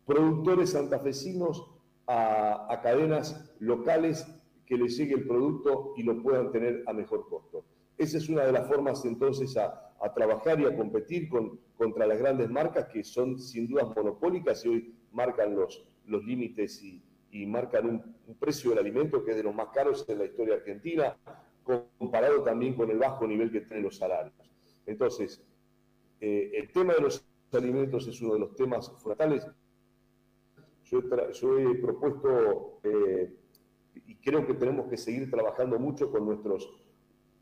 productores 0.09 0.71
santafesinos 0.71 1.69
a, 2.07 2.79
cadenas 2.81 3.53
locales 3.59 4.25
que 4.65 4.75
les 4.75 4.97
llegue 4.97 5.13
el 5.13 5.27
producto 5.27 5.93
y 5.97 6.03
lo 6.03 6.23
puedan 6.23 6.51
tener 6.51 6.83
a 6.87 6.93
mejor 6.93 7.29
costo. 7.29 7.63
Esa 7.95 8.17
es 8.17 8.27
una 8.27 8.43
de 8.43 8.51
las 8.51 8.67
formas 8.67 9.05
entonces 9.05 9.55
a, 9.55 9.85
trabajar 10.15 10.59
y 10.59 10.65
a 10.65 10.75
competir 10.75 11.29
con, 11.29 11.59
contra 11.77 12.07
las 12.07 12.17
grandes 12.17 12.49
marcas 12.49 12.87
que 12.87 13.03
son 13.03 13.37
sin 13.37 13.67
dudas 13.67 13.85
monopólicas 13.95 14.65
y 14.65 14.69
hoy 14.69 14.95
marcan 15.11 15.55
los, 15.55 15.85
los 16.07 16.23
límites 16.23 16.81
y, 16.81 17.03
marcan 17.45 17.85
un, 17.87 18.35
precio 18.39 18.71
del 18.71 18.79
alimento 18.79 19.23
que 19.23 19.31
es 19.31 19.37
de 19.37 19.43
los 19.43 19.53
más 19.53 19.67
caros 19.67 20.07
en 20.09 20.17
la 20.17 20.25
historia 20.25 20.55
argentina, 20.55 21.17
comparado 21.99 22.41
también 22.41 22.73
con 22.73 22.89
el 22.89 22.97
bajo 22.97 23.27
nivel 23.27 23.51
que 23.51 23.61
tienen 23.61 23.83
los 23.83 23.97
salarios. 23.97 24.33
Entonces, 24.87 25.43
eh, 26.19 26.51
el 26.55 26.71
tema 26.71 26.93
de 26.95 27.01
los 27.01 27.23
alimentos 27.53 28.07
es 28.07 28.19
uno 28.21 28.33
de 28.33 28.39
los 28.39 28.55
temas 28.55 28.89
fundamentales. 28.97 29.45
Yo, 30.89 31.59
he 31.59 31.75
propuesto, 31.75 32.79
eh, 32.83 33.31
y 33.93 34.15
creo 34.15 34.45
que 34.47 34.55
tenemos 34.55 34.87
que 34.87 34.97
seguir 34.97 35.29
trabajando 35.29 35.77
mucho 35.77 36.11
con 36.11 36.25
nuestros... 36.25 36.83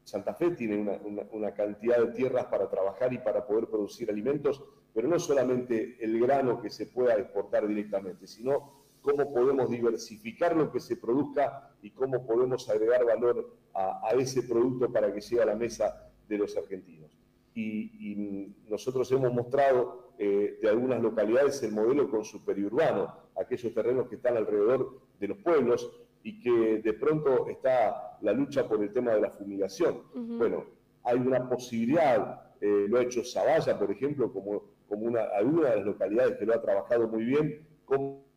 Santa 0.04 0.34
Fe 0.34 0.52
tiene 0.52 1.02
una, 1.32 1.54
cantidad 1.54 2.00
de 2.00 2.14
tierras 2.14 2.46
para 2.46 2.70
trabajar 2.70 3.12
y 3.12 3.18
para 3.18 3.46
poder 3.46 3.68
producir 3.68 4.10
alimentos, 4.10 4.64
pero 4.94 5.08
no 5.10 5.20
solamente 5.20 5.98
el 6.00 6.18
grano 6.22 6.62
que 6.62 6.70
se 6.70 6.86
pueda 6.86 7.16
exportar 7.16 7.68
directamente, 7.68 8.26
sino 8.26 8.86
cómo 9.02 9.34
podemos 9.34 9.70
diversificar 9.70 10.56
lo 10.56 10.72
que 10.72 10.80
se 10.80 10.96
produzca 10.96 11.76
y 11.82 11.92
cómo 11.92 12.26
podemos 12.26 12.70
agregar 12.70 13.06
valor 13.06 13.54
a, 13.74 14.12
ese 14.18 14.44
producto 14.44 14.92
para 14.92 15.14
que 15.14 15.20
llegue 15.20 15.42
a 15.42 15.46
la 15.46 15.56
mesa 15.56 16.10
de 16.28 16.38
los 16.38 16.56
argentinos. 16.56 17.12
Y, 17.54 18.54
nosotros 18.70 19.12
hemos 19.12 19.34
mostrado 19.34 20.14
eh, 20.18 20.60
de 20.62 20.70
algunas 20.70 21.02
localidades 21.02 21.62
el 21.64 21.72
modelo 21.72 22.10
con 22.10 22.24
su 22.24 22.44
periurbano, 22.46 23.27
aquellos 23.40 23.74
terrenos 23.74 24.08
que 24.08 24.16
están 24.16 24.38
alrededor 24.38 25.00
de 25.20 25.28
los 25.28 25.38
pueblos 25.40 25.92
y 26.24 26.40
que 26.40 26.82
de 26.82 26.94
pronto 26.94 27.48
está 27.48 28.18
la 28.22 28.34
lucha 28.34 28.68
por 28.68 28.82
el 28.82 28.92
tema 28.92 29.14
de 29.14 29.22
la 29.22 29.30
fumigación. 29.30 30.02
Bueno, 30.14 30.66
hay 31.04 31.18
una 31.18 31.48
posibilidad, 31.48 32.52
eh, 32.60 32.86
lo 32.90 32.98
ha 32.98 33.04
hecho 33.04 33.24
Zavalla, 33.24 33.78
por 33.78 33.92
ejemplo, 33.92 34.32
como, 34.34 34.64
como 34.90 35.06
una, 35.06 35.24
alguna 35.36 35.70
de 35.70 35.76
las 35.78 35.86
localidades 35.86 36.38
que 36.38 36.46
lo 36.46 36.56
ha 36.56 36.62
trabajado 36.62 37.08
muy 37.08 37.24
bien, 37.24 37.66
con 37.86 38.28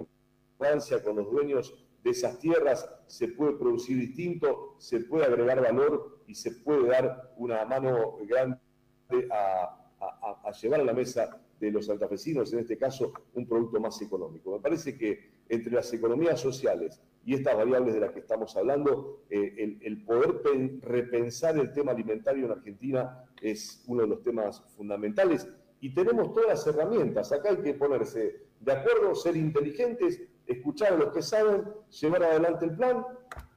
con 1.03 1.17
los 1.17 1.31
dueños 1.31 1.75
de 2.05 2.11
esas 2.11 2.39
tierras, 2.39 2.89
se 3.07 3.29
puede 3.29 3.55
producir 3.55 3.99
distinto, 3.99 4.77
se 4.79 5.01
puede 5.01 5.25
agregar 5.25 5.61
valor 5.61 6.23
y 6.27 6.35
se 6.35 6.51
puede 6.53 6.89
dar 6.89 7.33
una 7.37 7.65
mano 7.65 8.19
grande 8.27 8.59
a, 9.33 9.77
llevar 10.61 10.81
a 10.81 10.85
la 10.85 10.93
mesa 10.93 11.41
de 11.61 11.71
los 11.71 11.87
santafesinos, 11.87 12.53
en 12.53 12.61
este 12.61 12.79
caso, 12.79 13.13
un 13.35 13.47
producto 13.47 13.79
más 13.79 14.01
económico. 14.01 14.53
Me 14.53 14.61
parece 14.61 14.97
que 14.97 15.31
entre 15.49 15.73
las 15.73 15.93
economías 15.93 16.41
sociales 16.41 17.01
y 17.25 17.35
estas 17.35 17.55
variables 17.57 17.95
de 17.95 18.01
las 18.01 18.13
que 18.13 18.21
estamos 18.21 18.57
hablando, 18.57 19.25
eh, 19.29 19.79
el, 19.83 20.05
poder 20.05 20.41
repensar 20.81 21.59
el 21.59 21.73
tema 21.73 21.93
alimentario 21.93 22.47
en 22.47 22.53
Argentina 22.53 23.25
es 23.43 23.85
uno 23.87 24.03
de 24.03 24.09
los 24.09 24.23
temas 24.23 24.63
fundamentales 24.75 25.47
y 25.81 25.93
tenemos 25.93 26.33
todas 26.33 26.49
las 26.49 26.67
herramientas. 26.67 27.31
Acá 27.31 27.51
hay 27.51 27.59
que 27.59 27.75
ponerse 27.75 28.47
de 28.59 28.73
acuerdo, 28.73 29.15
ser 29.15 29.37
inteligentes, 29.37 30.23
escuchar 30.47 30.95
a 30.95 30.97
los 30.97 31.13
que 31.13 31.23
saben, 31.23 31.65
llevar 32.01 32.25
adelante 32.25 32.65
el 32.65 32.75
plan, 32.75 33.05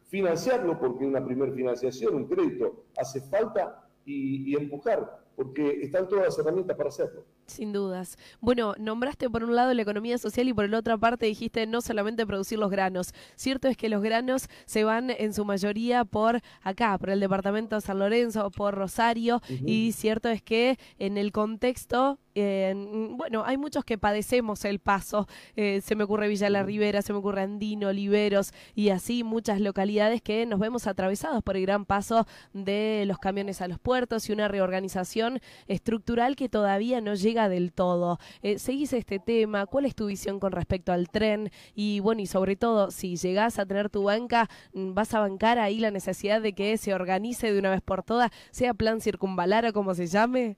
financiarlo, 0.09 0.77
porque 0.77 1.05
una 1.05 1.23
primera 1.25 1.51
financiación, 1.53 2.15
un 2.15 2.27
crédito, 2.27 2.85
hace 2.97 3.21
falta 3.21 3.89
y 4.05 4.53
empujar 4.57 5.23
porque 5.35 5.81
están 5.81 6.07
todas 6.07 6.25
las 6.25 6.39
herramientas 6.39 6.77
para 6.77 6.89
hacerlo. 6.89 7.25
Sin 7.45 7.73
dudas. 7.73 8.17
Bueno, 8.39 8.73
nombraste 8.79 9.29
por 9.29 9.43
un 9.43 9.55
lado 9.55 9.73
la 9.73 9.81
economía 9.81 10.17
social 10.17 10.47
y 10.47 10.53
por 10.53 10.69
la 10.69 10.79
otra 10.79 10.97
parte 10.97 11.25
dijiste 11.25 11.67
no 11.67 11.81
solamente 11.81 12.25
producir 12.25 12.57
los 12.57 12.71
granos. 12.71 13.13
Cierto 13.35 13.67
es 13.67 13.77
que 13.77 13.89
los 13.89 14.01
granos 14.01 14.47
se 14.65 14.83
van 14.83 15.09
en 15.09 15.33
su 15.33 15.43
mayoría 15.45 16.05
por 16.05 16.41
acá, 16.61 16.97
por 16.97 17.09
el 17.09 17.19
departamento 17.19 17.75
de 17.75 17.81
San 17.81 17.99
Lorenzo, 17.99 18.49
por 18.51 18.75
Rosario, 18.75 19.41
y 19.49 19.91
cierto 19.91 20.29
es 20.29 20.41
que 20.41 20.77
en 20.99 21.17
el 21.17 21.31
contexto 21.31 22.19
bueno, 22.35 23.43
hay 23.45 23.57
muchos 23.57 23.85
que 23.85 23.97
padecemos 23.97 24.65
el 24.65 24.79
paso. 24.79 25.27
Eh, 25.55 25.81
se 25.81 25.95
me 25.95 26.03
ocurre 26.03 26.27
Villa 26.27 26.49
La 26.49 26.63
Ribera, 26.63 27.01
se 27.01 27.13
me 27.13 27.19
ocurre 27.19 27.41
Andino, 27.41 27.89
Oliveros 27.89 28.53
y 28.73 28.89
así 28.89 29.23
muchas 29.23 29.59
localidades 29.59 30.21
que 30.21 30.45
nos 30.45 30.59
vemos 30.59 30.87
atravesados 30.87 31.43
por 31.43 31.57
el 31.57 31.63
gran 31.63 31.85
paso 31.85 32.25
de 32.53 33.03
los 33.07 33.19
camiones 33.19 33.61
a 33.61 33.67
los 33.67 33.79
puertos 33.79 34.29
y 34.29 34.33
una 34.33 34.47
reorganización 34.47 35.39
estructural 35.67 36.35
que 36.35 36.49
todavía 36.49 37.01
no 37.01 37.13
llega 37.13 37.32
del 37.33 37.73
todo. 37.73 38.19
Eh, 38.41 38.59
¿Seguís 38.59 38.93
este 38.93 39.19
tema? 39.19 39.65
¿Cuál 39.65 39.85
es 39.85 39.95
tu 39.95 40.07
visión 40.07 40.39
con 40.39 40.51
respecto 40.51 40.91
al 40.91 41.09
tren? 41.09 41.49
Y 41.75 41.99
bueno, 41.99 42.21
y 42.21 42.27
sobre 42.27 42.55
todo, 42.55 42.91
si 42.91 43.15
llegás 43.15 43.59
a 43.59 43.65
tener 43.65 43.89
tu 43.89 44.03
banca, 44.03 44.49
mm, 44.73 44.93
¿vas 44.93 45.13
a 45.13 45.19
bancar 45.19 45.59
ahí 45.59 45.79
la 45.79 45.91
necesidad 45.91 46.41
de 46.41 46.53
que 46.53 46.77
se 46.77 46.93
organice 46.93 47.51
de 47.51 47.59
una 47.59 47.71
vez 47.71 47.81
por 47.81 48.03
todas, 48.03 48.31
sea 48.51 48.73
plan 48.73 49.01
circunvalar 49.01 49.65
o 49.65 49.73
como 49.73 49.93
se 49.95 50.07
llame? 50.07 50.57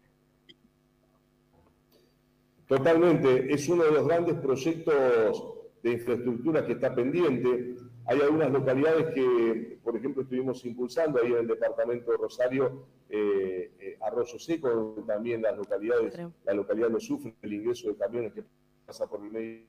Totalmente, 2.68 3.54
es 3.54 3.70
uno 3.70 3.84
de 3.84 3.92
los 3.92 4.08
grandes 4.08 4.36
proyectos 4.36 5.44
de 5.84 5.92
infraestructura 5.92 6.66
que 6.66 6.74
está 6.74 6.94
pendiente. 6.94 7.76
Hay 8.08 8.22
algunas 8.22 8.52
localidades 8.52 9.14
que, 9.16 9.80
por 9.84 9.98
ejemplo, 9.98 10.22
estuvimos 10.22 10.64
impulsando 10.64 11.22
ahí 11.22 11.32
en 11.32 11.40
el 11.40 11.48
departamento 11.48 12.12
de 12.12 12.18
Rosario, 12.18 12.86
eh, 13.10 13.72
eh, 13.80 13.98
Arroyo 14.02 14.38
Seco, 14.38 15.04
también 15.08 15.42
las 15.42 15.58
localidades, 15.58 16.16
la 16.44 16.54
localidad 16.54 16.90
lo 16.90 17.00
sufre, 17.00 17.36
el 17.42 17.54
ingreso 17.54 17.88
de 17.90 17.96
camiones 17.96 18.34
que 18.34 18.44
pasa 18.86 19.08
por 19.08 19.22
el 19.22 19.32
medio 19.32 19.66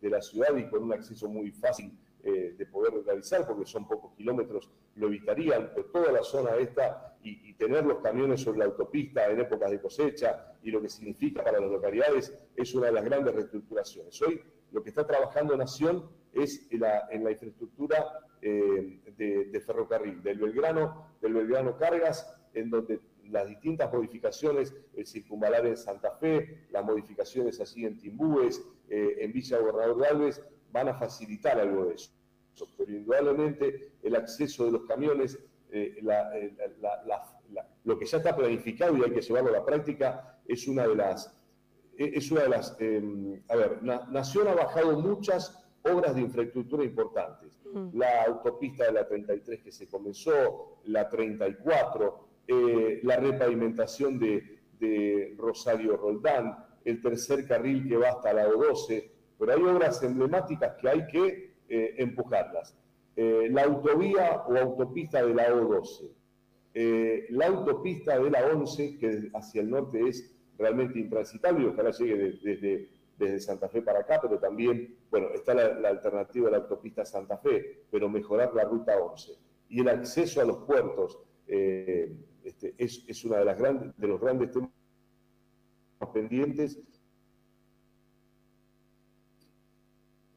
de 0.00 0.10
la 0.10 0.20
ciudad 0.20 0.54
y 0.56 0.68
con 0.68 0.82
un 0.82 0.92
acceso 0.92 1.28
muy 1.28 1.52
fácil 1.52 1.96
eh, 2.22 2.54
de 2.58 2.66
poder 2.66 2.92
realizar, 3.04 3.46
porque 3.46 3.64
son 3.64 3.88
pocos 3.88 4.12
kilómetros, 4.14 4.70
lo 4.96 5.06
evitarían, 5.06 5.70
pero 5.74 5.86
toda 5.86 6.12
la 6.12 6.22
zona 6.22 6.56
esta 6.56 7.16
y, 7.22 7.50
y, 7.50 7.54
tener 7.54 7.86
los 7.86 8.00
camiones 8.00 8.40
sobre 8.40 8.58
la 8.58 8.64
autopista 8.66 9.30
en 9.30 9.40
épocas 9.40 9.70
de 9.70 9.80
cosecha 9.80 10.56
y 10.62 10.70
lo 10.70 10.82
que 10.82 10.88
significa 10.88 11.42
para 11.42 11.60
las 11.60 11.70
localidades 11.70 12.36
es 12.56 12.74
una 12.74 12.86
de 12.86 12.92
las 12.92 13.04
grandes 13.04 13.34
reestructuraciones. 13.34 14.20
Hoy 14.22 14.42
lo 14.72 14.82
que 14.82 14.88
está 14.88 15.06
trabajando 15.06 15.56
Nación 15.56 16.10
es 16.32 16.66
en 16.70 16.80
la, 16.80 17.08
infraestructura 17.10 18.20
eh, 18.40 19.00
de, 19.16 19.60
ferrocarril, 19.60 20.22
del 20.22 20.38
Belgrano, 20.38 21.06
del 21.20 21.34
Belgrano 21.34 21.76
Cargas, 21.76 22.34
en 22.54 22.70
donde 22.70 23.00
las 23.28 23.48
distintas 23.48 23.92
modificaciones, 23.92 24.74
el 24.94 25.06
circunvalar 25.06 25.66
en 25.66 25.76
Santa 25.76 26.10
Fe, 26.12 26.66
las 26.70 26.84
modificaciones 26.84 27.60
así 27.60 27.84
en 27.84 27.98
Timbúes, 27.98 28.62
eh, 28.88 29.16
en 29.20 29.32
Villa 29.32 29.58
Gobernador 29.58 30.00
Galvez, 30.00 30.42
van 30.70 30.88
a 30.88 30.94
facilitar 30.94 31.58
algo 31.60 31.86
de 31.86 31.94
eso. 31.94 32.10
Pero 32.76 32.92
indudablemente 32.92 33.92
el 34.02 34.16
acceso 34.16 34.66
de 34.66 34.72
los 34.72 34.84
camiones, 34.84 35.38
eh, 35.70 36.02
lo 37.84 37.98
que 37.98 38.06
ya 38.06 38.18
está 38.18 38.36
planificado 38.36 38.96
y 38.96 39.02
hay 39.02 39.10
que 39.10 39.22
llevarlo 39.22 39.50
a 39.50 39.52
la 39.52 39.64
práctica, 39.64 40.40
es 40.46 40.66
una 40.66 40.86
de 40.86 40.96
las... 40.96 41.38
Es 41.94 42.30
una 42.32 42.44
de 42.44 42.48
las 42.48 42.72
a 43.48 43.56
ver, 43.56 43.82
Nación 43.82 44.48
ha 44.48 44.54
bajado 44.54 44.98
muchas 44.98 45.61
obras 45.84 46.14
de 46.14 46.22
infraestructura 46.22 46.84
importantes. 46.84 47.50
Mm. 47.72 47.96
La 47.98 48.24
autopista 48.24 48.86
de 48.86 48.92
la 48.92 49.06
33 49.06 49.62
que 49.62 49.72
se 49.72 49.88
comenzó, 49.88 50.78
la 50.84 51.08
34, 51.08 52.28
eh, 52.48 53.00
la 53.02 53.16
repavimentación 53.16 54.18
de, 54.18 54.58
Rosario 55.38 55.96
Roldán, 55.96 56.56
el 56.84 57.00
tercer 57.00 57.46
carril 57.46 57.88
que 57.88 57.96
va 57.96 58.08
hasta 58.08 58.32
la 58.32 58.48
O12, 58.48 59.10
pero 59.38 59.52
hay 59.52 59.62
obras 59.62 60.02
emblemáticas 60.02 60.74
que 60.80 60.88
hay 60.88 61.06
que 61.06 61.54
eh, 61.68 61.94
empujarlas. 61.98 62.76
Eh, 63.14 63.46
la 63.48 63.62
autovía 63.62 64.42
o 64.48 64.56
autopista 64.56 65.24
de 65.24 65.34
la 65.34 65.54
O12, 65.54 66.10
la 67.30 67.46
autopista 67.46 68.18
de 68.18 68.28
la 68.28 68.44
11, 68.44 68.98
que 68.98 69.30
hacia 69.34 69.60
el 69.60 69.70
norte 69.70 70.00
es 70.08 70.34
realmente 70.58 70.98
intransitable 70.98 71.68
ojalá 71.68 71.92
llegue 71.92 72.16
desde 72.42 72.88
desde 73.22 73.40
Santa 73.40 73.68
Fe 73.68 73.82
para 73.82 74.00
acá, 74.00 74.18
pero 74.20 74.38
también, 74.38 74.94
bueno, 75.12 75.28
está 75.34 75.52
la, 75.52 75.90
alternativa 75.90 76.46
de 76.46 76.52
la 76.52 76.56
autopista 76.62 77.04
Santa 77.04 77.36
Fe, 77.36 77.84
pero 77.90 78.08
mejorar 78.08 78.54
la 78.54 78.64
ruta 78.64 78.96
11. 78.96 79.38
Y 79.68 79.80
el 79.80 79.88
acceso 79.90 80.40
a 80.40 80.44
los 80.44 80.64
puertos 80.64 81.18
eh, 81.46 82.16
este, 82.42 82.74
es, 82.78 83.04
es 83.06 83.22
uno 83.26 83.36
de, 83.36 83.44
los 84.08 84.18
grandes 84.18 84.50
temas 84.52 84.70
pendientes. 86.14 86.80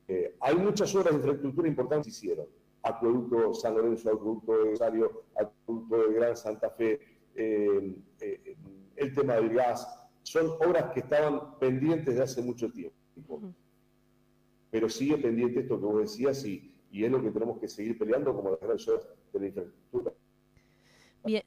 Eh, 0.10 0.36
hay 0.42 0.56
muchas 0.58 0.94
obras 0.94 1.14
de 1.14 1.20
infraestructura 1.20 1.70
importantes 1.70 2.08
que 2.08 2.10
hicieron. 2.10 2.48
Acueducto 2.84 3.54
San 3.54 3.76
Lorenzo, 3.76 4.12
Acueducto 4.12 4.58
de 4.58 4.72
Rosario, 4.72 5.24
Acueducto 5.40 6.10
de 6.10 6.14
Gran 6.16 6.36
Santa 6.36 6.70
Fe, 6.72 7.00
eh, 7.34 7.96
el 8.98 9.16
tema 9.16 9.36
del 9.36 9.54
gas, 9.54 9.88
son 10.24 10.48
obras 10.68 10.92
que 10.94 11.00
estaban 11.00 11.58
pendientes 11.60 12.14
de 12.14 12.24
hace 12.24 12.42
mucho 12.42 12.70
tiempo. 12.70 13.56
Pero 14.76 14.90
sigue 14.90 15.18
pendiente 15.18 15.62
esto 15.62 15.80
que 15.80 15.86
vos 15.86 16.02
decías 16.02 16.44
y, 16.44 16.70
es 16.92 17.10
lo 17.10 17.24
que 17.24 17.32
tenemos 17.32 17.62
que 17.62 17.70
seguir 17.70 17.98
peleando 17.98 18.36
como 18.36 18.50
las 18.50 18.60
grandes 18.60 18.86
obras 18.90 19.08
de 19.32 19.40
la 19.40 19.46
infraestructura. 19.46 20.12
Bien. 21.24 21.44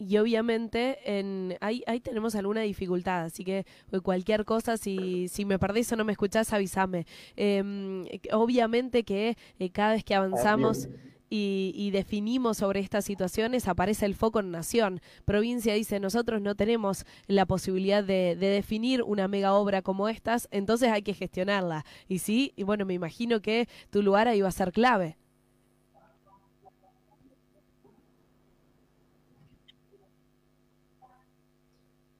Y 0.00 0.18
obviamente 0.18 0.98
en, 1.04 1.56
ahí, 1.60 1.84
ahí 1.86 2.00
tenemos 2.00 2.34
alguna 2.34 2.62
dificultad, 2.62 3.26
así 3.26 3.44
que 3.44 3.58
eh, 3.92 4.00
cualquier 4.00 4.44
cosa, 4.44 4.76
si, 4.76 5.28
si 5.28 5.44
me 5.44 5.60
perdés 5.60 5.92
o 5.92 5.96
no 5.96 6.04
me 6.04 6.10
escuchás, 6.10 6.52
avísame. 6.52 7.06
Em, 7.36 8.04
obviamente 8.32 9.04
que 9.04 9.36
eh, 9.60 9.70
cada 9.70 9.92
vez 9.92 10.02
que 10.02 10.16
avanzamos 10.16 10.88
y, 11.28 11.90
definimos 11.90 12.58
sobre 12.58 12.80
estas 12.80 13.04
situaciones, 13.04 13.68
aparece 13.68 14.06
el 14.06 14.14
foco 14.14 14.40
en 14.40 14.50
Nación. 14.50 15.00
Provincia 15.24 15.74
dice, 15.74 16.00
nosotros 16.00 16.40
no 16.40 16.54
tenemos 16.54 17.04
la 17.26 17.46
posibilidad 17.46 18.04
de, 18.04 18.36
definir 18.36 19.02
una 19.02 19.28
mega 19.28 19.54
obra 19.54 19.82
como 19.82 20.08
estas, 20.08 20.48
entonces 20.50 20.90
hay 20.90 21.02
que 21.02 21.14
gestionarla. 21.14 21.84
Y 22.08 22.18
sí, 22.18 22.52
y 22.56 22.62
bueno, 22.62 22.84
me 22.84 22.94
imagino 22.94 23.40
que 23.40 23.68
tu 23.90 24.02
lugar 24.02 24.28
ahí 24.28 24.40
va 24.40 24.48
a 24.48 24.52
ser 24.52 24.72
clave. 24.72 25.16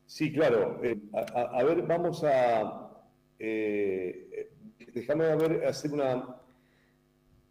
Sí, 0.07 0.33
claro. 0.33 0.81
Eh, 0.83 0.99
a, 1.13 1.63
ver, 1.63 1.83
vamos 1.83 2.25
a... 2.25 2.91
Eh, 3.39 4.51
déjame 4.95 5.27
hacer 5.67 5.93
una, 5.93 6.37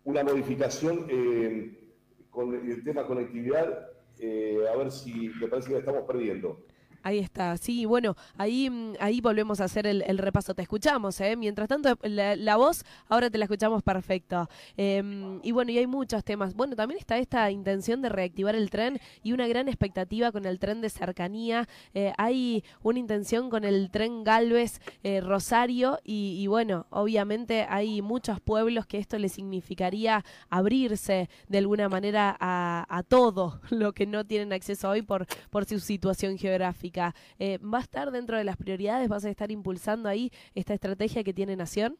una 0.05 0.23
modificación 0.23 1.05
eh, 1.09 1.93
con 2.29 2.53
el 2.53 2.83
tema 2.83 3.05
conectividad, 3.05 3.89
a 4.17 4.77
ver 4.77 4.91
si 4.91 5.29
me 5.41 5.47
parece 5.47 5.67
que 5.67 5.73
la 5.73 5.79
estamos 5.79 6.03
perdiendo. 6.07 6.65
Ahí 7.05 7.19
está, 7.19 7.55
sí, 7.57 7.85
bueno, 7.85 8.15
ahí, 8.35 8.67
mm, 8.67 8.93
ahí 8.99 9.21
volvemos 9.21 9.61
a 9.61 9.65
hacer 9.65 9.85
el, 9.85 10.17
repaso. 10.17 10.55
Te 10.55 10.63
escuchamos, 10.63 11.21
¿eh? 11.21 11.35
Mientras 11.35 11.67
tanto, 11.67 11.99
la, 12.01 12.55
voz, 12.55 12.83
ahora 13.09 13.29
te 13.29 13.37
la 13.37 13.45
escuchamos 13.45 13.83
perfecto. 13.83 14.49
Em, 14.75 15.39
y 15.43 15.51
bueno, 15.51 15.71
y 15.71 15.77
hay 15.77 15.85
muchos 15.85 16.23
temas. 16.23 16.55
Bueno, 16.55 16.75
también 16.75 16.99
está 16.99 17.19
esta 17.19 17.51
intención 17.51 18.01
de 18.01 18.09
reactivar 18.09 18.55
el 18.55 18.71
tren 18.71 18.99
y 19.21 19.33
una 19.33 19.47
gran 19.47 19.67
expectativa 19.67 20.31
con 20.31 20.45
el 20.45 20.57
tren 20.57 20.81
de 20.81 20.89
cercanía. 20.89 21.69
Eh, 21.93 22.11
hay 22.17 22.63
una 22.81 22.97
intención 22.97 23.51
con 23.51 23.65
el 23.65 23.91
tren 23.91 24.23
Galvez 24.23 24.81
eh, 25.03 25.21
Rosario 25.21 25.99
y, 26.03 26.47
bueno, 26.47 26.87
obviamente 26.89 27.67
hay 27.69 28.01
muchos 28.01 28.39
pueblos 28.39 28.87
que 28.87 28.97
esto 28.97 29.19
le 29.19 29.29
significaría 29.29 30.25
abrirse 30.49 31.29
de 31.49 31.57
alguna 31.59 31.87
manera 31.87 32.35
a, 32.39 32.83
a 32.89 33.03
todo 33.03 33.61
lo 33.69 33.93
que 33.93 34.07
no 34.07 34.25
tienen 34.25 34.53
acceso 34.53 34.89
hoy 34.89 35.03
por, 35.03 35.27
por 35.51 35.65
su 35.65 35.79
situación 35.79 36.39
geográfica. 36.39 36.94
Eh, 37.39 37.59
¿Va 37.59 37.79
a 37.79 37.81
estar 37.81 38.11
dentro 38.11 38.37
de 38.37 38.43
las 38.43 38.57
prioridades? 38.57 39.09
¿Vas 39.09 39.25
a 39.25 39.29
estar 39.29 39.51
impulsando 39.51 40.09
ahí 40.09 40.31
esta 40.53 40.73
estrategia 40.73 41.23
que 41.23 41.33
tiene 41.33 41.55
Nación? 41.55 41.97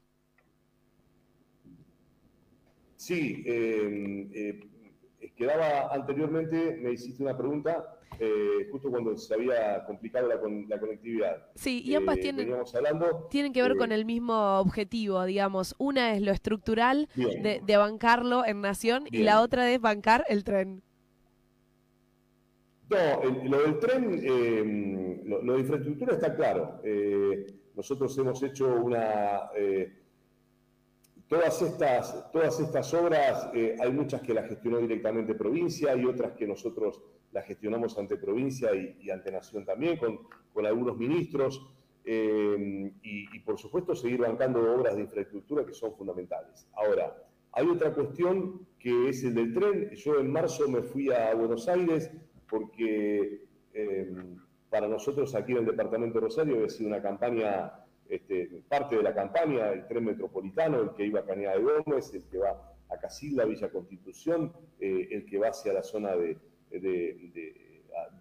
Sí, 2.96 3.44
eh, 3.46 4.30
eh, 5.22 5.32
quedaba 5.36 5.94
anteriormente, 5.94 6.78
me 6.82 6.94
hiciste 6.94 7.22
una 7.24 7.38
pregunta 7.38 7.92
justo 8.72 8.90
cuando 8.90 9.18
se 9.18 9.34
había 9.34 9.84
complicado 9.86 10.30
la, 10.30 10.80
conectividad. 10.80 11.48
Sí, 11.56 11.82
y 11.84 11.96
ambas 11.96 12.18
tienen, 12.18 12.50
tienen 13.30 13.52
que 13.52 13.62
ver 13.62 13.76
con 13.76 13.92
el 13.92 14.06
mismo 14.06 14.58
objetivo, 14.60 15.26
digamos. 15.26 15.76
Una 15.80 16.14
es 16.14 16.22
lo 16.22 16.32
estructural 16.32 17.10
de, 17.16 17.78
bancarlo 17.78 18.46
en 18.46 18.62
Nación 18.62 19.04
y 19.12 19.24
la 19.24 19.42
otra 19.42 19.70
es 19.70 19.82
bancar 19.82 20.24
el 20.30 20.46
tren. 20.46 20.82
No, 22.90 23.24
lo 23.46 23.62
del 23.62 23.80
tren, 23.80 24.22
eh, 24.24 25.22
lo, 25.26 25.54
de 25.54 25.60
infraestructura 25.60 26.14
está 26.14 26.36
claro. 26.36 26.82
Eh, 26.84 27.46
nosotros 27.76 28.16
hemos 28.18 28.42
hecho 28.44 28.76
una... 28.76 29.50
Eh, 29.56 29.92
todas, 31.28 31.62
estas, 31.62 32.32
todas 32.32 32.60
estas 32.60 32.94
obras, 32.94 33.50
hay 33.54 33.92
muchas 33.92 34.22
que 34.22 34.34
las 34.34 34.48
gestionó 34.48 34.78
directamente 34.78 35.34
provincia 35.34 35.96
y 35.96 36.06
otras 36.06 36.34
que 36.34 36.46
nosotros 36.46 37.02
las 37.32 37.46
gestionamos 37.46 37.98
ante 37.98 38.18
provincia 38.18 38.70
y, 38.76 39.10
ante 39.10 39.32
nación 39.32 39.66
también, 39.66 39.98
con, 39.98 40.20
algunos 40.66 40.98
ministros. 40.98 41.68
Y, 42.08 43.36
y, 43.36 43.40
por 43.40 43.58
supuesto 43.58 43.96
seguir 43.96 44.20
bancando 44.20 44.60
obras 44.76 44.96
de 44.96 45.02
infraestructura 45.02 45.66
que 45.66 45.74
son 45.74 45.96
fundamentales. 45.96 46.68
Ahora, 46.74 47.18
hay 47.52 47.68
otra 47.68 47.92
cuestión 47.96 48.68
que 48.78 49.10
es 49.10 49.24
el 49.24 49.34
del 49.34 49.54
tren. 49.54 49.90
Yo 49.96 50.20
en 50.20 50.32
marzo 50.32 50.70
me 50.70 50.84
fui 50.84 51.12
a 51.12 51.34
Buenos 51.34 51.68
Aires 51.68 52.12
porque 52.50 53.46
em, 53.74 54.38
para 54.70 54.88
nosotros 54.88 55.34
aquí 55.36 55.54
en 55.54 55.60
el 55.60 55.66
departamento 55.66 56.20
de 56.20 56.26
Rosario 56.26 56.56
había 56.56 56.70
sido 56.70 56.90
una 56.90 57.02
campaña, 57.02 57.72
este, 58.10 58.64
parte 58.68 58.98
de 58.98 59.04
la 59.04 59.14
campaña, 59.14 59.70
el 59.70 59.88
tren 59.88 60.06
metropolitano, 60.06 60.82
el 60.82 60.92
que 60.92 61.06
iba 61.06 61.22
a 61.22 61.26
Cañada 61.26 61.58
de 61.58 61.64
Gómez, 61.64 62.14
el 62.14 62.24
que 62.26 62.38
va 62.38 62.76
a 62.90 62.98
Casilda, 62.98 63.46
Villa 63.46 63.70
Constitución, 63.70 64.54
eh, 64.80 65.08
el 65.12 65.26
que 65.26 65.38
va 65.38 65.50
hacia 65.50 65.74
la 65.74 65.84
zona 65.84 66.16
de, 66.16 66.38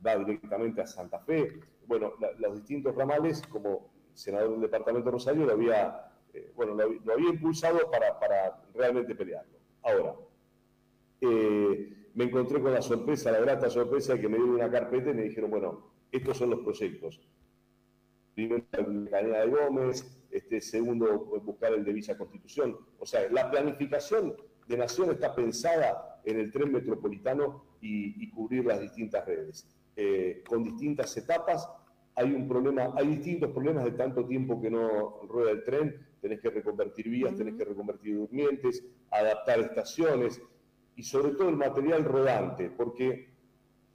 va 0.07 0.16
directamente 0.16 0.81
a 0.81 0.87
Santa 0.87 1.19
Fe. 1.21 1.61
Bueno, 1.87 2.12
los 2.38 2.54
distintos 2.54 2.95
ramales, 2.95 3.43
como 3.43 3.90
senador 4.14 4.52
del 4.52 4.61
departamento 4.61 5.07
de 5.07 5.12
Rosario, 5.12 5.45
lo 5.45 5.52
había, 5.52 6.12
eh, 6.33 6.52
bueno, 6.54 6.75
lo, 6.75 7.12
había 7.12 7.31
impulsado 7.31 7.90
para, 7.90 8.19
para 8.19 8.62
realmente 8.75 9.14
pelearlo. 9.14 9.58
Ahora, 9.82 10.15
eh, 11.21 12.03
me 12.15 12.25
encontré 12.25 12.61
con 12.61 12.73
la 12.73 12.83
sorpresa, 12.83 13.33
la 13.33 13.41
grata 13.41 13.69
sorpresa 13.69 14.15
de 14.15 14.21
que 14.21 14.29
me 14.29 14.37
dieron 14.37 14.55
una 14.55 14.71
carpeta 14.71 15.11
y 15.11 15.15
me 15.15 15.23
dijeron, 15.23 15.50
bueno, 15.50 15.91
estos 16.13 16.39
son 16.39 16.50
los 16.50 16.61
proyectos. 16.61 17.21
Primero 18.35 18.65
el 18.73 19.09
Canela 19.11 19.41
de 19.41 19.47
Gómez, 19.49 20.27
este, 20.31 20.61
segundo 20.61 21.25
buscar 21.45 21.73
el 21.73 21.85
de 21.85 21.93
Villa 21.93 22.17
Constitución. 22.17 22.77
O 22.99 23.07
sea, 23.07 23.29
la 23.31 23.50
planificación 23.50 24.35
de 24.67 24.77
Nación 24.77 25.11
está 25.11 25.35
pensada 25.35 26.21
en 26.25 26.39
el 26.39 26.50
tren 26.50 26.73
metropolitano 26.73 27.65
y, 27.81 28.31
cubrir 28.31 28.65
las 28.65 28.81
distintas 28.81 29.27
redes. 29.27 29.69
Eh, 29.97 30.43
con 30.49 30.65
distintas 30.65 31.17
etapas, 31.17 31.69
hay 32.17 32.33
un 32.33 32.49
problema, 32.49 32.93
hay 32.97 33.09
distintos 33.09 33.50
problemas 33.50 33.85
de 33.85 33.93
tanto 33.93 34.25
tiempo 34.25 34.61
que 34.61 34.71
no 34.71 35.21
rueda 35.29 35.50
el 35.50 35.65
tren, 35.65 35.95
tenés 36.21 36.41
que 36.41 36.50
reconvertir 36.50 37.09
vías, 37.09 37.37
tenés 37.37 37.55
que 37.57 37.65
reconvertir 37.65 38.17
durmientes, 38.17 38.85
adaptar 39.11 39.61
estaciones, 39.61 40.41
y 40.97 41.02
sobre 41.02 41.33
todo 41.33 41.49
el 41.49 41.57
material 41.57 42.04
rodante, 42.04 42.71
porque 42.71 43.28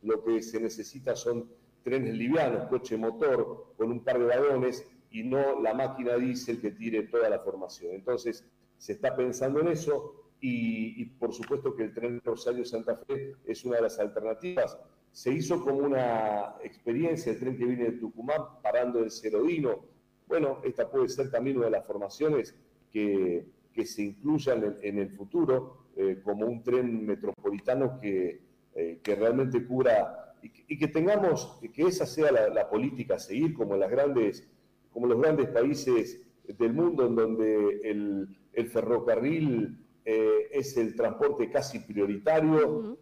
lo 0.02 0.24
que 0.24 0.42
se 0.42 0.60
necesita 0.60 1.16
son 1.16 1.50
trenes 1.84 2.16
livianos, 2.16 2.68
coche 2.68 2.98
motor 2.98 3.74
con 3.78 3.92
un 3.92 4.04
par 4.04 4.20
de 4.20 4.26
vagones 4.26 4.86
y 5.12 5.24
no 5.24 5.62
la 5.62 5.74
máquina 5.74 6.16
diésel 6.16 6.62
que 6.62 6.72
tire 6.72 7.04
toda 7.04 7.30
la 7.30 7.40
formación. 7.40 7.94
Entonces, 7.94 8.46
se 8.78 8.94
está 8.94 9.16
pensando 9.16 9.60
en 9.62 9.70
eso 9.70 10.16
y, 10.42 11.06
por 11.06 11.34
supuesto 11.34 11.76
que 11.76 11.84
el 11.84 11.94
tren 11.94 12.22
Rosario-Santa 12.24 12.98
Fe 12.98 13.36
es 13.46 13.66
una 13.66 13.78
de 13.78 13.82
las 13.84 14.00
alternativas. 14.00 14.78
Se 15.12 15.32
hizo 15.34 15.64
como 15.64 15.80
una 15.80 16.56
experiencia 16.64 17.32
el 17.32 17.40
tren 17.40 17.58
que 17.58 17.66
viene 17.66 17.86
de 17.86 17.92
Tucumán 17.94 18.62
parando 18.62 19.02
en 19.02 19.10
Cerodino. 19.10 19.86
Bueno, 20.28 20.62
esta 20.64 20.90
puede 20.90 21.10
ser 21.10 21.32
también 21.32 21.58
una 21.58 21.66
de 21.66 21.72
las 21.72 21.86
formaciones 21.86 22.56
que, 22.92 23.46
que 23.80 23.86
se 23.86 24.02
incluyan 24.02 24.76
en 24.82 25.00
el 25.00 25.10
futuro 25.12 25.86
eh, 25.96 26.20
como 26.22 26.46
un 26.46 26.62
tren 26.62 27.06
metropolitano 27.06 27.98
que, 27.98 28.42
eh, 28.76 29.00
que 29.02 29.16
realmente 29.16 29.66
cubra 29.66 30.36
y 30.68 30.78
que, 30.78 30.88
tengamos, 30.90 31.58
que 31.74 31.84
esa 31.84 32.06
sea 32.06 32.30
la, 32.30 32.70
política 32.70 33.16
a 33.16 33.20
seguir 33.20 33.54
como, 33.54 33.78
las 33.78 33.90
grandes, 33.90 34.46
como 34.92 35.08
los 35.08 35.18
grandes 35.18 35.48
países 35.48 36.22
del 36.46 36.74
mundo 36.74 37.06
en 37.06 37.16
donde 37.16 37.80
el, 37.86 38.28
el 38.52 38.68
ferrocarril 38.68 39.78
eh, 40.04 40.50
es 40.52 40.76
el 40.76 40.94
transporte 40.94 41.50
casi 41.50 41.80
prioritario 41.80 42.98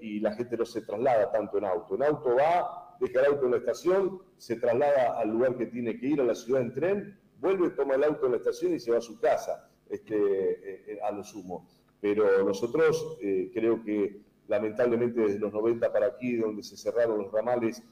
y 0.00 0.18
la 0.18 0.32
gente 0.32 0.56
no 0.56 0.64
se 0.64 0.82
traslada 0.82 1.30
tanto 1.30 1.58
en 1.58 1.66
auto. 1.66 1.94
En 1.94 2.02
auto 2.02 2.34
va, 2.34 2.96
deja 3.00 3.20
el 3.20 3.26
auto 3.26 3.44
en 3.44 3.52
la 3.52 3.58
estación, 3.58 4.20
se 4.38 4.56
traslada 4.56 5.20
al 5.20 5.30
lugar 5.30 5.56
que 5.56 5.66
tiene 5.66 5.98
que 6.00 6.06
ir, 6.06 6.20
a 6.20 6.24
la 6.24 6.34
ciudad 6.34 6.62
en 6.62 6.74
tren, 6.74 7.18
vuelve, 7.40 7.70
toma 7.70 7.94
el 7.94 8.04
auto 8.04 8.26
en 8.26 8.32
la 8.32 8.38
estación 8.38 8.74
y 8.74 8.80
se 8.80 8.90
va 8.90 8.98
a 8.98 9.00
su 9.00 9.18
casa, 9.20 9.70
este, 9.90 11.00
a 11.02 11.10
lo 11.12 11.24
sumo 11.24 11.66
pero 12.00 12.44
nosotros 12.44 13.18
eh, 13.20 13.50
creo 13.52 13.82
que 13.82 14.20
lamentablemente 14.48 15.20
desde 15.20 15.38
los 15.38 15.52
90 15.52 15.92
para 15.92 16.06
aquí, 16.06 16.36
donde 16.36 16.62
se 16.62 16.76
cerraron 16.76 17.18
los 17.18 17.32
ramales, 17.32 17.82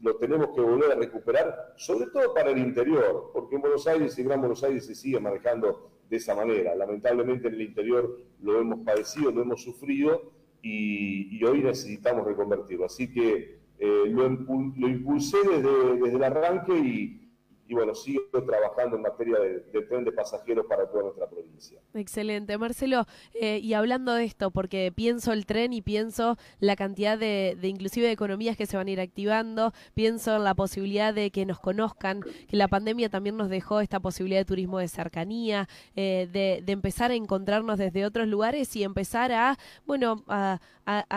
lo 0.00 0.16
tenemos 0.16 0.48
que 0.54 0.60
volver 0.60 0.92
a 0.92 0.94
recuperar, 0.94 1.74
sobre 1.76 2.06
todo 2.06 2.32
para 2.34 2.50
el 2.50 2.58
interior, 2.58 3.30
porque 3.32 3.56
en 3.56 3.60
Buenos 3.60 3.86
Aires 3.86 4.18
y 4.18 4.24
Gran 4.24 4.40
Buenos 4.40 4.64
Aires 4.64 4.86
se 4.86 4.94
sigue 4.94 5.20
manejando 5.20 5.90
de 6.08 6.16
esa 6.16 6.34
manera. 6.34 6.74
Lamentablemente 6.74 7.48
en 7.48 7.54
el 7.54 7.62
interior 7.62 8.18
lo 8.40 8.60
hemos 8.60 8.80
padecido, 8.80 9.30
lo 9.30 9.42
hemos 9.42 9.62
sufrido 9.62 10.32
y, 10.62 11.44
hoy 11.44 11.62
necesitamos 11.62 12.26
reconvertirlo. 12.26 12.86
Así 12.86 13.12
que 13.12 13.58
eh, 13.78 14.04
lo, 14.08 14.26
impulsé 14.26 15.36
desde, 15.46 15.96
desde 16.00 16.16
el 16.16 16.24
arranque 16.24 16.76
y, 16.76 17.25
y 17.68 17.74
bueno, 17.74 17.94
sigo 17.94 18.22
trabajando 18.30 18.96
en 18.96 19.02
materia 19.02 19.38
de, 19.38 19.82
tren 19.82 20.04
de 20.04 20.12
pasajeros 20.12 20.66
para 20.66 20.86
toda 20.88 21.04
nuestra 21.04 21.28
provincia. 21.28 21.80
Excelente, 21.94 22.56
Marcelo. 22.58 23.06
Eh, 23.34 23.58
y 23.58 23.74
hablando 23.74 24.14
de 24.14 24.24
esto, 24.24 24.50
porque 24.50 24.92
pienso 24.94 25.32
el 25.32 25.46
tren 25.46 25.72
y 25.72 25.82
pienso 25.82 26.36
la 26.60 26.76
cantidad 26.76 27.18
de, 27.18 27.58
inclusive 27.62 28.10
economías 28.10 28.56
que 28.56 28.66
se 28.66 28.76
van 28.76 28.86
a 28.86 28.90
ir 28.90 29.00
activando, 29.00 29.72
pienso 29.94 30.36
en 30.36 30.44
la 30.44 30.54
posibilidad 30.54 31.12
de 31.12 31.30
que 31.30 31.44
nos 31.44 31.58
conozcan, 31.58 32.20
que 32.48 32.56
la 32.56 32.68
pandemia 32.68 33.08
también 33.08 33.36
nos 33.36 33.48
dejó 33.48 33.80
esta 33.80 33.98
posibilidad 33.98 34.40
de 34.40 34.44
turismo 34.44 34.78
de 34.78 34.88
cercanía, 34.88 35.68
eh, 35.96 36.28
de, 36.32 36.62
empezar 36.76 37.10
a 37.10 37.14
encontrarnos 37.14 37.78
desde 37.78 38.04
otros 38.04 38.28
lugares 38.28 38.76
y 38.76 38.84
empezar 38.84 39.32
a, 39.32 39.58
bueno, 39.86 40.22
a, 40.28 40.60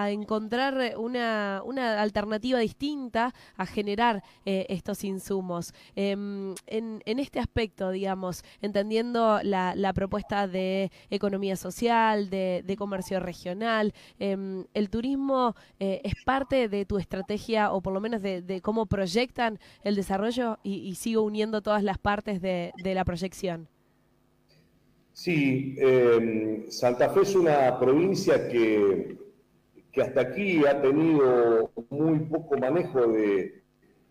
encontrar 0.10 0.96
una, 0.98 1.62
una 1.64 2.02
alternativa 2.02 2.58
distinta 2.58 3.36
a 3.56 3.68
generar 3.68 4.24
eh, 4.46 4.66
estos 4.70 5.04
insumos. 5.04 5.74
Em, 6.68 7.00
en, 7.06 7.20
este 7.20 7.40
aspecto, 7.40 7.92
digamos, 7.92 8.44
entendiendo 8.62 9.40
la, 9.44 9.92
propuesta 9.94 10.48
de 10.48 10.92
economía 11.10 11.56
social, 11.56 12.30
de, 12.30 12.76
comercio 12.78 13.20
regional, 13.20 13.94
em, 14.20 14.66
¿el 14.74 14.90
turismo 14.90 15.56
eh, 15.80 16.02
es 16.04 16.14
parte 16.24 16.70
de 16.70 16.86
tu 16.86 16.98
estrategia 16.98 17.72
o 17.72 17.82
por 17.82 17.94
lo 17.94 18.00
menos 18.00 18.22
de, 18.22 18.62
cómo 18.62 18.86
proyectan 18.86 19.60
el 19.84 19.96
desarrollo 19.96 20.60
y, 20.64 20.96
sigo 20.96 21.22
uniendo 21.24 21.62
todas 21.62 21.84
las 21.84 21.98
partes 21.98 22.42
de, 22.42 22.72
la 22.84 23.04
proyección? 23.06 23.68
Sí, 25.14 25.76
em, 25.80 26.70
Santa 26.70 27.10
Fe 27.10 27.22
es 27.22 27.36
una 27.36 27.78
provincia 27.80 28.48
que, 28.48 29.18
que 29.92 30.02
hasta 30.02 30.22
aquí 30.22 30.66
ha 30.66 30.82
tenido 30.82 31.72
muy 31.90 32.20
poco 32.20 32.58
manejo 32.58 33.08
de, 33.08 33.59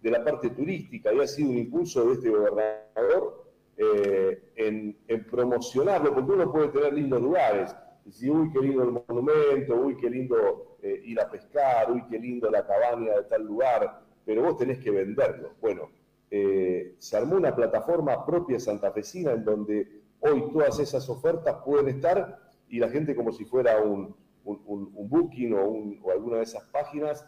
de 0.02 0.10
la 0.10 0.24
parte 0.24 0.50
turística 0.50 1.12
y 1.12 1.20
ha 1.20 1.26
sido 1.26 1.50
un 1.50 1.58
impulso 1.58 2.04
de 2.06 2.12
este 2.14 2.30
gobernador 2.30 3.44
eh, 3.76 4.52
en, 4.56 5.24
promocionarlo, 5.30 6.14
porque 6.14 6.32
uno 6.32 6.52
puede 6.52 6.68
tener 6.68 6.94
lindos 6.94 7.22
lugares, 7.22 7.74
si, 8.10 8.30
uy, 8.30 8.50
qué 8.52 8.60
lindo 8.60 8.82
el 8.84 8.90
monumento, 8.90 9.76
uy, 9.76 9.96
qué 9.96 10.08
lindo 10.08 10.78
eh, 10.82 11.02
ir 11.04 11.20
a 11.20 11.30
pescar, 11.30 11.92
uy, 11.92 12.02
qué 12.08 12.18
lindo 12.18 12.50
la 12.50 12.66
cabaña 12.66 13.16
de 13.16 13.24
tal 13.24 13.44
lugar, 13.44 14.00
pero 14.24 14.42
vos 14.42 14.56
tenés 14.56 14.78
que 14.78 14.90
venderlo. 14.90 15.50
Bueno, 15.60 15.90
eh, 16.30 16.94
se 16.98 17.16
armó 17.16 17.36
una 17.36 17.54
plataforma 17.54 18.24
propia 18.24 18.58
santafesina 18.58 19.32
en 19.32 19.44
donde 19.44 20.02
hoy 20.20 20.44
todas 20.52 20.78
esas 20.78 21.08
ofertas 21.08 21.56
pueden 21.64 21.88
estar 21.88 22.38
y 22.68 22.78
la 22.78 22.88
gente 22.88 23.14
como 23.14 23.32
si 23.32 23.44
fuera 23.44 23.80
un, 23.82 24.14
booking 24.44 25.54
o, 25.54 26.10
alguna 26.10 26.38
de 26.38 26.42
esas 26.42 26.64
páginas 26.68 27.26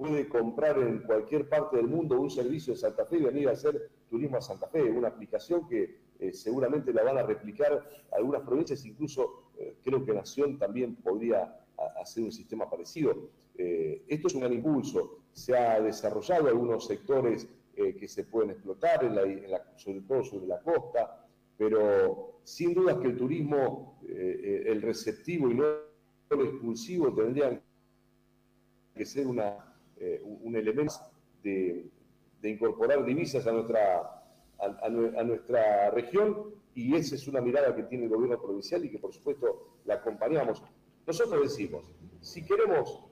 puede 0.00 0.28
comprar 0.28 0.78
en 0.78 1.00
cualquier 1.00 1.46
parte 1.48 1.76
del 1.76 1.86
mundo 1.86 2.18
un 2.18 2.30
servicio 2.30 2.72
de 2.72 2.78
Santa 2.78 3.04
Fe 3.04 3.18
y 3.18 3.22
venir 3.22 3.48
a 3.48 3.52
hacer 3.52 3.90
turismo 4.08 4.38
a 4.38 4.40
Santa 4.40 4.66
Fe, 4.68 4.82
una 4.82 5.08
aplicación 5.08 5.68
que 5.68 5.98
eh, 6.18 6.32
seguramente 6.32 6.92
la 6.94 7.02
van 7.02 7.18
a 7.18 7.22
replicar 7.22 7.86
algunas 8.12 8.40
provincias, 8.42 8.84
incluso 8.86 9.50
creo 9.84 10.02
que 10.06 10.14
Nación 10.14 10.58
también 10.58 10.96
podría 10.96 11.54
hacer 12.00 12.24
un 12.24 12.32
sistema 12.32 12.70
parecido. 12.70 13.28
esto 13.58 14.28
es 14.28 14.34
un 14.34 14.40
gran 14.40 14.54
impulso 14.54 15.20
se 15.32 15.56
ha 15.56 15.80
desarrollado 15.80 16.48
algunos 16.48 16.86
sectores 16.86 17.46
eh, 17.76 17.96
que 17.96 18.08
se 18.08 18.24
pueden 18.24 18.50
explotar, 18.50 19.00
sobre 19.76 20.00
todo 20.02 20.24
sobre 20.24 20.46
la 20.46 20.60
costa, 20.60 21.26
pero 21.56 22.40
sin 22.44 22.74
duda 22.74 22.98
que 23.00 23.08
el 23.08 23.16
turismo, 23.16 24.00
eh, 24.08 24.40
eh, 24.42 24.62
el 24.66 24.82
receptivo 24.82 25.50
y 25.50 25.54
no 25.54 25.64
el 26.30 26.40
expulsivo 26.46 27.12
tendrían 27.12 27.60
que 28.94 29.04
ser 29.04 29.26
una, 29.26 29.69
un 30.22 30.56
elemento 30.56 30.94
de, 31.42 31.90
incorporar 32.42 33.04
divisas 33.04 33.46
a 33.46 33.52
nuestra, 33.52 34.24
a 34.58 35.24
nuestra 35.24 35.90
región 35.90 36.54
y 36.74 36.94
esa 36.96 37.14
es 37.14 37.26
una 37.28 37.40
mirada 37.40 37.74
que 37.74 37.82
tiene 37.84 38.04
el 38.04 38.10
gobierno 38.10 38.40
provincial 38.40 38.84
y 38.84 38.90
que 38.90 38.98
por 38.98 39.12
supuesto 39.12 39.78
la 39.84 39.94
acompañamos. 39.94 40.62
Nosotros 41.06 41.42
decimos, 41.42 41.92
si 42.20 42.44
queremos 42.44 43.04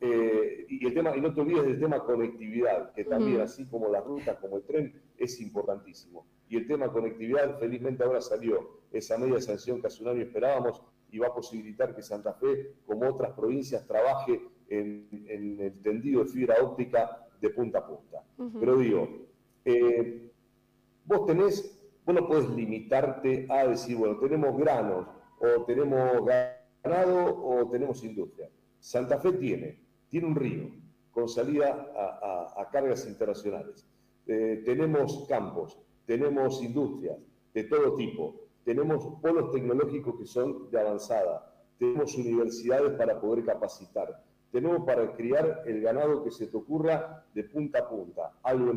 eh, 0.00 0.66
y 0.68 0.86
el 0.86 0.94
tema, 0.94 1.16
y 1.16 1.20
no 1.20 1.34
te 1.34 1.40
olvides 1.40 1.64
del 1.64 1.80
tema 1.80 2.04
conectividad, 2.04 2.92
que 2.92 3.04
también, 3.04 3.40
así 3.40 3.66
como 3.66 3.88
las 3.88 4.04
rutas, 4.04 4.38
como 4.38 4.58
el 4.58 4.62
tren, 4.62 5.02
es 5.16 5.40
importantísimo. 5.40 6.24
Y 6.48 6.56
el 6.56 6.68
tema 6.68 6.92
conectividad, 6.92 7.58
felizmente 7.58 8.04
ahora 8.04 8.20
salió 8.20 8.78
esa 8.92 9.18
media 9.18 9.40
sanción 9.40 9.80
que 9.80 9.88
hace 9.88 10.02
un 10.02 10.10
año 10.10 10.22
esperábamos 10.22 10.82
y 11.10 11.18
va 11.18 11.28
a 11.28 11.34
posibilitar 11.34 11.96
que 11.96 12.02
Santa 12.02 12.34
Fe, 12.34 12.74
como 12.86 13.08
otras 13.08 13.32
provincias, 13.32 13.86
trabaje 13.86 14.40
en, 14.68 15.08
el 15.28 15.80
tendido 15.82 16.24
de 16.24 16.30
fibra 16.30 16.56
óptica 16.62 17.28
de 17.40 17.50
punta 17.50 17.78
a 17.78 17.86
punta. 17.86 18.24
Pero 18.60 18.78
digo, 18.78 19.08
eh, 19.64 20.30
vos 21.04 21.26
tenés, 21.26 21.86
vos 22.04 22.14
no 22.14 22.26
podés 22.26 22.48
limitarte 22.50 23.46
a 23.48 23.66
decir, 23.66 23.96
bueno, 23.96 24.18
tenemos 24.18 24.56
granos, 24.56 25.06
o 25.40 25.64
tenemos 25.64 26.24
ganado, 26.24 27.44
o 27.44 27.68
tenemos 27.70 28.02
industria. 28.04 28.48
Santa 28.80 29.18
Fe 29.18 29.32
tiene 29.32 29.88
tiene 30.08 30.26
un 30.26 30.36
río 30.36 30.70
con 31.10 31.28
salida 31.28 31.92
a, 32.56 32.68
cargas 32.70 33.06
internacionales. 33.06 33.86
Eh, 34.26 34.62
tenemos 34.64 35.26
campos, 35.28 35.78
tenemos 36.06 36.62
industrias 36.62 37.18
de 37.54 37.64
todo 37.64 37.96
tipo, 37.96 38.36
tenemos 38.64 39.20
polos 39.20 39.50
tecnológicos 39.50 40.16
que 40.18 40.26
son 40.26 40.70
de 40.70 40.80
avanzada, 40.80 41.64
tenemos 41.78 42.14
universidades 42.16 42.92
para 42.92 43.20
poder 43.20 43.44
capacitar, 43.44 44.22
tenemos 44.50 44.84
para 44.84 45.12
criar 45.14 45.62
el 45.66 45.80
ganado 45.82 46.22
que 46.24 46.30
se 46.30 46.46
te 46.46 46.56
ocurra 46.56 47.24
de 47.34 47.44
punta 47.44 47.80
a 47.80 47.88
punta, 47.88 48.32
algo 48.42 48.72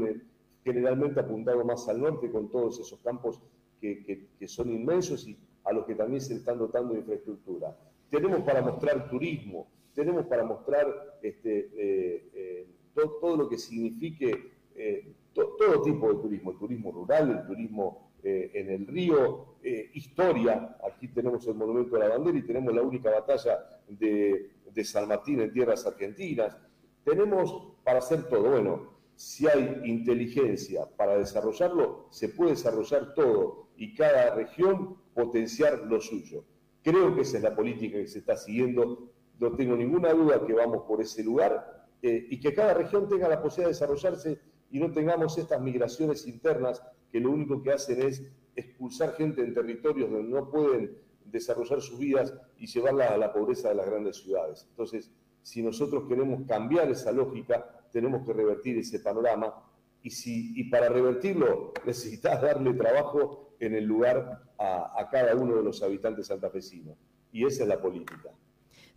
generalmente 0.64 1.20
apuntado 1.20 1.64
más 1.64 1.88
al 1.88 2.02
norte 2.02 2.30
con 2.30 2.50
todos 2.50 2.80
esos 2.80 3.00
campos 3.00 3.42
que, 3.80 4.28
son 4.48 4.70
inmensos 4.72 5.28
y 5.28 5.38
a 5.64 5.72
los 5.74 5.86
que 5.86 5.96
también 5.96 6.22
se 6.22 6.36
están 6.36 6.60
dotando 6.60 6.94
de 6.94 7.00
infraestructura. 7.00 7.76
Tenemos 8.10 8.42
para 8.42 8.62
mostrar 8.62 9.10
turismo, 9.10 9.68
tenemos 9.94 10.26
para 10.26 10.44
mostrar 10.44 11.20
este, 11.22 11.70
eh, 11.76 12.30
eh, 12.34 12.68
todo, 12.94 13.38
lo 13.38 13.50
que 13.50 13.58
signifique 13.58 14.52
eh, 14.76 15.14
todo 15.34 15.82
tipo 15.82 16.14
de 16.14 16.22
turismo, 16.22 16.52
el 16.52 16.58
turismo 16.58 16.92
rural, 16.92 17.32
el 17.32 17.48
turismo 17.48 18.12
en 18.24 18.70
el 18.70 18.86
río, 18.86 19.56
historia, 19.96 20.78
aquí 20.88 21.08
tenemos 21.08 21.48
el 21.48 21.56
Monumento 21.56 21.96
de 21.96 22.02
la 22.02 22.10
Bandera 22.10 22.38
y 22.38 22.44
tenemos 22.44 22.72
la 22.72 22.84
única 22.84 23.10
batalla 23.10 23.58
de, 23.88 24.52
de 24.74 24.84
San 24.84 25.08
Martín 25.08 25.42
en 25.42 25.52
tierras 25.52 25.86
argentinas, 25.86 26.58
tenemos 27.04 27.74
para 27.84 28.00
hacer 28.00 28.28
todo, 28.30 28.52
bueno, 28.52 28.92
si 29.16 29.48
hay 29.48 29.82
inteligencia 29.86 30.86
para 30.98 31.18
desarrollarlo, 31.18 32.08
se 32.10 32.30
puede 32.30 32.52
desarrollar 32.52 33.14
todo 33.14 33.70
y 33.76 33.94
cada 33.96 34.36
región 34.36 34.98
potenciar 35.14 35.80
lo 35.80 36.00
suyo. 36.00 36.44
Creo 36.84 37.14
que 37.16 37.22
esa 37.22 37.38
es 37.38 37.44
la 37.44 37.56
política 37.56 37.98
que 37.98 38.08
se 38.08 38.20
está 38.20 38.36
siguiendo 38.36 39.12
no 39.42 39.56
tengo 39.56 39.76
ninguna 39.76 40.14
duda 40.14 40.46
que 40.46 40.54
vamos 40.54 40.84
por 40.84 41.02
ese 41.02 41.24
lugar 41.24 41.88
eh, 42.04 42.28
y 42.30 42.40
que 42.40 42.54
cada 42.54 42.76
región 42.76 43.10
tenga 43.10 43.28
la 43.28 43.42
posibilidad 43.42 43.70
de 43.70 43.74
desarrollarse 43.74 44.40
y 44.70 44.80
no 44.80 44.92
tengamos 44.92 45.36
estas 45.38 45.60
migraciones 45.60 46.28
internas 46.28 46.82
que 47.12 47.20
lo 47.20 47.32
único 47.32 47.62
que 47.62 47.72
hacen 47.72 48.04
es 48.04 48.24
expulsar 48.56 49.16
gente 49.16 49.42
en 49.42 49.54
territorios 49.54 50.12
donde 50.12 50.30
no 50.30 50.50
pueden 50.52 50.96
desarrollar 51.32 51.82
sus 51.82 51.98
vidas 51.98 52.34
y 52.58 52.68
llevarla 52.68 53.08
a 53.08 53.18
la 53.18 53.34
pobreza 53.34 53.70
de 53.70 53.76
las 53.76 53.86
grandes 53.86 54.18
ciudades. 54.18 54.66
Entonces, 54.70 55.12
si 55.42 55.64
nosotros 55.64 56.04
queremos 56.08 56.46
cambiar 56.48 56.90
esa 56.92 57.12
lógica, 57.12 57.88
tenemos 57.92 58.26
que 58.26 58.34
revertir 58.34 58.78
ese 58.78 59.00
panorama 59.00 59.54
y, 60.04 60.10
si, 60.12 60.60
y 60.60 60.70
para 60.70 60.90
revertirlo 60.90 61.74
necesitas 61.86 62.42
darle 62.42 62.74
trabajo 62.74 63.56
en 63.60 63.76
el 63.76 63.86
lugar 63.86 64.44
a, 64.58 65.00
a 65.00 65.10
cada 65.10 65.36
uno 65.36 65.56
de 65.56 65.64
los 65.64 65.82
habitantes 65.84 66.28
santafesinos. 66.28 66.98
Y 67.32 67.46
esa 67.46 67.64
es 67.64 67.70
la 67.70 67.82
política. 67.82 68.32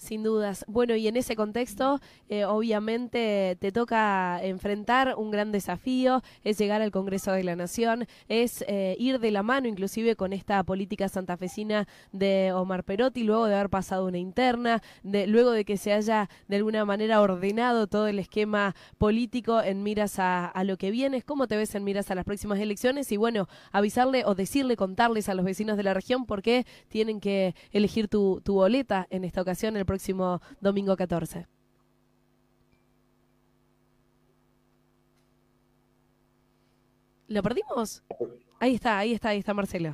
Sin 0.04 0.22
dudas. 0.22 0.66
Bueno, 0.68 0.94
y 0.96 1.08
en 1.08 1.16
ese 1.16 1.34
contexto, 1.34 1.98
eh, 2.28 2.44
obviamente 2.44 3.56
te 3.58 3.72
toca 3.72 4.38
enfrentar 4.44 5.14
un 5.16 5.30
gran 5.30 5.50
desafío, 5.50 6.22
es 6.44 6.58
llegar 6.58 6.82
al 6.82 6.90
Congreso 6.90 7.32
de 7.32 7.42
la 7.42 7.56
Nación, 7.56 8.06
es 8.28 8.62
eh, 8.68 8.96
ir 8.98 9.18
de 9.18 9.30
la 9.30 9.42
mano 9.42 9.66
inclusive 9.66 10.14
con 10.14 10.34
esta 10.34 10.62
política 10.62 11.08
santafesina 11.08 11.88
de 12.12 12.52
Omar 12.52 12.84
Perotti, 12.84 13.22
luego 13.22 13.46
de 13.46 13.54
haber 13.54 13.70
pasado 13.70 14.04
una 14.04 14.18
interna, 14.18 14.82
de, 15.04 15.26
luego 15.26 15.52
de 15.52 15.64
que 15.64 15.78
se 15.78 15.94
haya 15.94 16.28
de 16.48 16.56
alguna 16.56 16.84
manera 16.84 17.22
ordenado 17.22 17.86
todo 17.86 18.06
el 18.06 18.18
esquema 18.18 18.76
político 18.98 19.62
en 19.62 19.82
miras 19.82 20.18
a, 20.18 20.52
lo 20.64 20.76
que 20.76 20.90
viene. 20.90 21.22
¿Cómo 21.22 21.46
te 21.46 21.56
ves 21.56 21.74
en 21.76 21.82
miras 21.82 22.10
a 22.10 22.14
las 22.14 22.26
próximas 22.26 22.58
elecciones? 22.58 23.10
Y 23.10 23.16
bueno, 23.16 23.48
avisarle 23.72 24.26
o 24.26 24.34
decirle, 24.34 24.76
contarles 24.76 25.30
a 25.30 25.34
los 25.34 25.46
vecinos 25.46 25.78
de 25.78 25.82
la 25.82 25.94
región 25.94 26.26
por 26.26 26.42
qué 26.42 26.66
tienen 26.88 27.20
que 27.20 27.54
elegir 27.72 28.08
tu, 28.08 28.42
tu 28.44 28.52
boleta 28.52 29.06
en 29.08 29.24
esta 29.24 29.40
ocasión 29.40 29.78
el 29.78 29.86
próximo 29.94 30.40
domingo 30.60 30.96
14. 30.96 31.46
¿Lo 37.28 37.42
perdimos? 37.42 38.02
Ahí 38.58 38.74
está, 38.74 38.98
ahí 38.98 39.12
está, 39.12 39.28
ahí 39.28 39.38
está 39.38 39.54
Marcelo. 39.54 39.92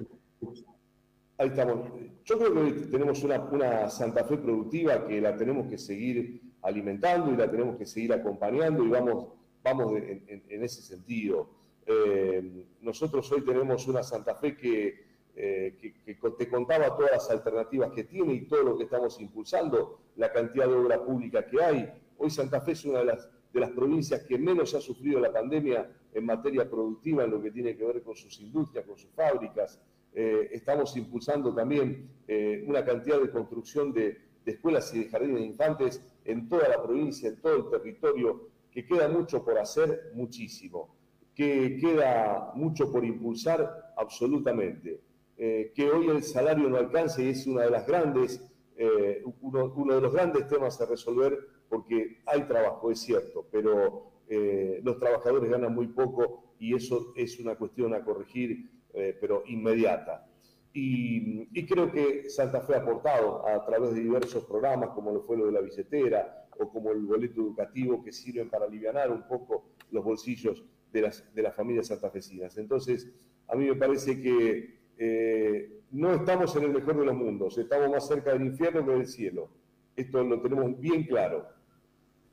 Ahí 1.36 1.48
estamos. 1.48 1.90
Yo 2.24 2.38
creo 2.38 2.54
que 2.54 2.72
tenemos 2.90 3.22
una, 3.22 3.90
Santa 3.90 4.24
Fe 4.24 4.38
productiva 4.38 5.06
que 5.06 5.20
la 5.20 5.36
tenemos 5.36 5.66
que 5.68 5.76
seguir 5.76 6.40
alimentando 6.62 7.30
y 7.32 7.36
la 7.36 7.50
tenemos 7.50 7.76
que 7.76 7.84
seguir 7.84 8.14
acompañando 8.14 8.82
y 8.82 8.88
vamos, 8.88 9.34
vamos 9.62 9.92
en, 9.96 10.62
ese 10.64 10.80
sentido. 10.80 11.50
Eh, 11.84 12.66
nosotros 12.80 13.30
hoy 13.32 13.44
tenemos 13.44 13.86
una 13.86 14.02
Santa 14.02 14.34
Fe 14.34 14.56
que 14.56 15.09
eh, 15.42 15.74
que, 16.04 16.14
te 16.36 16.50
contaba 16.50 16.94
todas 16.94 17.12
las 17.12 17.30
alternativas 17.30 17.92
que 17.92 18.04
tiene 18.04 18.34
y 18.34 18.42
todo 18.42 18.62
lo 18.62 18.76
que 18.76 18.84
estamos 18.84 19.18
impulsando, 19.22 19.98
la 20.16 20.30
cantidad 20.30 20.66
de 20.66 20.74
obra 20.74 21.02
pública 21.02 21.46
que 21.46 21.62
hay. 21.62 21.90
Hoy 22.18 22.28
Santa 22.28 22.60
Fe 22.60 22.72
es 22.72 22.84
una 22.84 22.98
de 22.98 23.06
las, 23.06 23.26
de 23.50 23.60
las 23.60 23.70
provincias 23.70 24.22
que 24.24 24.36
menos 24.36 24.74
ha 24.74 24.82
sufrido 24.82 25.18
la 25.18 25.32
pandemia 25.32 25.90
en 26.12 26.26
materia 26.26 26.68
productiva, 26.68 27.24
en 27.24 27.30
lo 27.30 27.40
que 27.40 27.50
tiene 27.52 27.74
que 27.74 27.86
ver 27.86 28.02
con 28.02 28.14
sus 28.16 28.38
industrias, 28.38 28.84
con 28.84 28.98
sus 28.98 29.10
fábricas. 29.12 29.80
Eh, 30.12 30.50
estamos 30.52 30.94
impulsando 30.98 31.54
también 31.54 32.10
eh, 32.28 32.62
una 32.66 32.84
cantidad 32.84 33.18
de 33.18 33.30
construcción 33.30 33.94
de, 33.94 34.18
de 34.44 34.52
escuelas 34.52 34.92
y 34.92 35.04
de 35.04 35.08
jardines 35.08 35.36
de 35.36 35.46
infantes 35.46 36.02
en 36.26 36.50
toda 36.50 36.68
la 36.68 36.82
provincia, 36.82 37.30
en 37.30 37.40
todo 37.40 37.56
el 37.56 37.70
territorio, 37.70 38.50
que 38.70 38.84
queda 38.84 39.08
mucho 39.08 39.42
por 39.42 39.58
hacer, 39.58 40.10
muchísimo, 40.12 40.94
que 41.34 41.78
queda 41.80 42.52
mucho 42.54 42.92
por 42.92 43.06
impulsar, 43.06 43.94
absolutamente. 43.96 45.00
Eh, 45.42 45.72
que 45.74 45.90
hoy 45.90 46.06
el 46.08 46.22
salario 46.22 46.68
no 46.68 46.76
alcance 46.76 47.24
y 47.24 47.30
es 47.30 47.46
una 47.46 47.62
de 47.62 47.70
las 47.70 47.86
grandes, 47.86 48.46
eh, 48.76 49.24
uno, 49.40 49.94
de 49.94 50.00
los 50.02 50.12
grandes 50.12 50.46
temas 50.46 50.78
a 50.82 50.84
resolver 50.84 51.34
porque 51.66 52.20
hay 52.26 52.42
trabajo, 52.42 52.90
es 52.90 53.00
cierto, 53.00 53.46
pero 53.50 54.12
eh, 54.28 54.82
los 54.84 54.98
trabajadores 54.98 55.50
ganan 55.50 55.74
muy 55.74 55.86
poco 55.86 56.52
y 56.58 56.74
eso 56.74 57.14
es 57.16 57.40
una 57.40 57.54
cuestión 57.54 57.94
a 57.94 58.04
corregir, 58.04 58.70
pero 58.92 59.44
inmediata. 59.46 60.28
Y, 60.74 61.46
creo 61.64 61.90
que 61.90 62.28
Santa 62.28 62.60
Fe 62.60 62.74
ha 62.74 62.78
aportado 62.82 63.46
a 63.46 63.64
través 63.64 63.94
de 63.94 64.00
diversos 64.00 64.44
programas, 64.44 64.90
como 64.90 65.10
lo 65.10 65.22
fue 65.22 65.38
lo 65.38 65.46
de 65.46 65.52
la 65.52 65.60
billetera 65.60 66.48
o 66.58 66.68
como 66.68 66.90
el 66.90 67.06
boleto 67.06 67.40
educativo, 67.40 68.02
que 68.04 68.12
sirven 68.12 68.50
para 68.50 68.66
aliviar 68.66 69.10
un 69.10 69.26
poco 69.26 69.70
los 69.90 70.04
bolsillos 70.04 70.62
de 70.92 71.00
las, 71.00 71.34
de 71.34 71.42
las 71.42 71.54
familias 71.54 71.86
santafesinas. 71.86 72.58
Entonces, 72.58 73.10
a 73.48 73.54
mí 73.54 73.64
me 73.66 73.76
parece 73.76 74.20
que 74.20 74.79
eh, 75.02 75.80
no 75.92 76.12
estamos 76.12 76.54
en 76.56 76.64
el 76.64 76.72
mejor 76.72 76.98
de 76.98 77.06
los 77.06 77.14
mundos, 77.14 77.56
estamos 77.56 77.88
más 77.88 78.06
cerca 78.06 78.34
del 78.34 78.44
infierno 78.44 78.84
que 78.84 78.92
del 78.92 79.06
cielo. 79.06 79.48
Esto 79.96 80.22
lo 80.22 80.42
tenemos 80.42 80.78
bien 80.78 81.04
claro. 81.04 81.46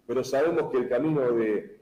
Pero 0.06 0.21
sabemos 0.23 0.69
que 0.69 0.77
el 0.77 0.89
camino 0.89 1.32
de, 1.32 1.80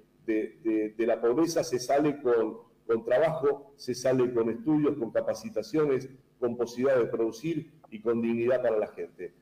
la 0.98 1.20
pobreza 1.20 1.64
se 1.64 1.80
sale 1.80 2.22
con, 2.22 2.60
con 2.86 3.04
trabajo, 3.04 3.74
se 3.78 3.96
sale 3.96 4.32
con 4.32 4.52
estudios, 4.52 4.96
con 4.98 5.12
capacitaciones, 5.12 6.08
con 6.40 6.56
posibilidad 6.56 7.00
de 7.00 7.08
producir 7.08 7.72
y 7.90 8.00
con 8.00 8.22
dignidad 8.22 8.62
para 8.62 8.78
la 8.78 8.88
gente. 8.88 9.34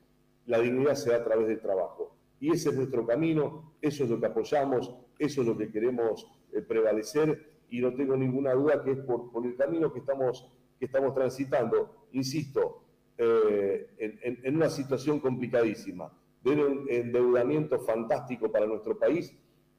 La 0.46 0.60
dignidad 0.60 0.94
se 0.94 1.10
da 1.10 1.18
a 1.18 1.24
través 1.24 1.46
del 1.46 1.60
trabajo. 1.60 2.16
Y 2.40 2.52
ese 2.52 2.70
es 2.70 2.76
nuestro 2.76 3.06
camino, 3.06 3.74
eso 3.82 4.04
es 4.04 4.10
lo 4.10 4.18
que 4.18 4.26
apoyamos, 4.26 4.94
eso 5.18 5.42
es 5.42 5.46
lo 5.46 5.58
que 5.58 5.70
queremos 5.70 6.26
eh, 6.52 6.62
prevalecer 6.62 7.54
y 7.70 7.80
no 7.80 7.92
tengo 7.92 8.16
ninguna 8.16 8.52
duda 8.52 8.84
que 8.84 8.92
es 8.92 8.98
por, 8.98 9.30
el 9.44 9.56
camino 9.56 9.92
que 9.92 9.98
estamos, 9.98 10.48
que 10.78 10.86
estamos 10.86 11.14
transitando, 11.14 12.08
insisto, 12.12 12.84
eh, 13.16 13.86
en, 13.98 14.56
una 14.56 14.68
situación 14.68 15.20
complicadísima, 15.20 16.12
de 16.42 16.50
un 16.50 16.86
endeudamiento 16.90 17.78
fantástico 17.80 18.50
para 18.50 18.66
nuestro 18.66 18.98
país, 18.98 19.34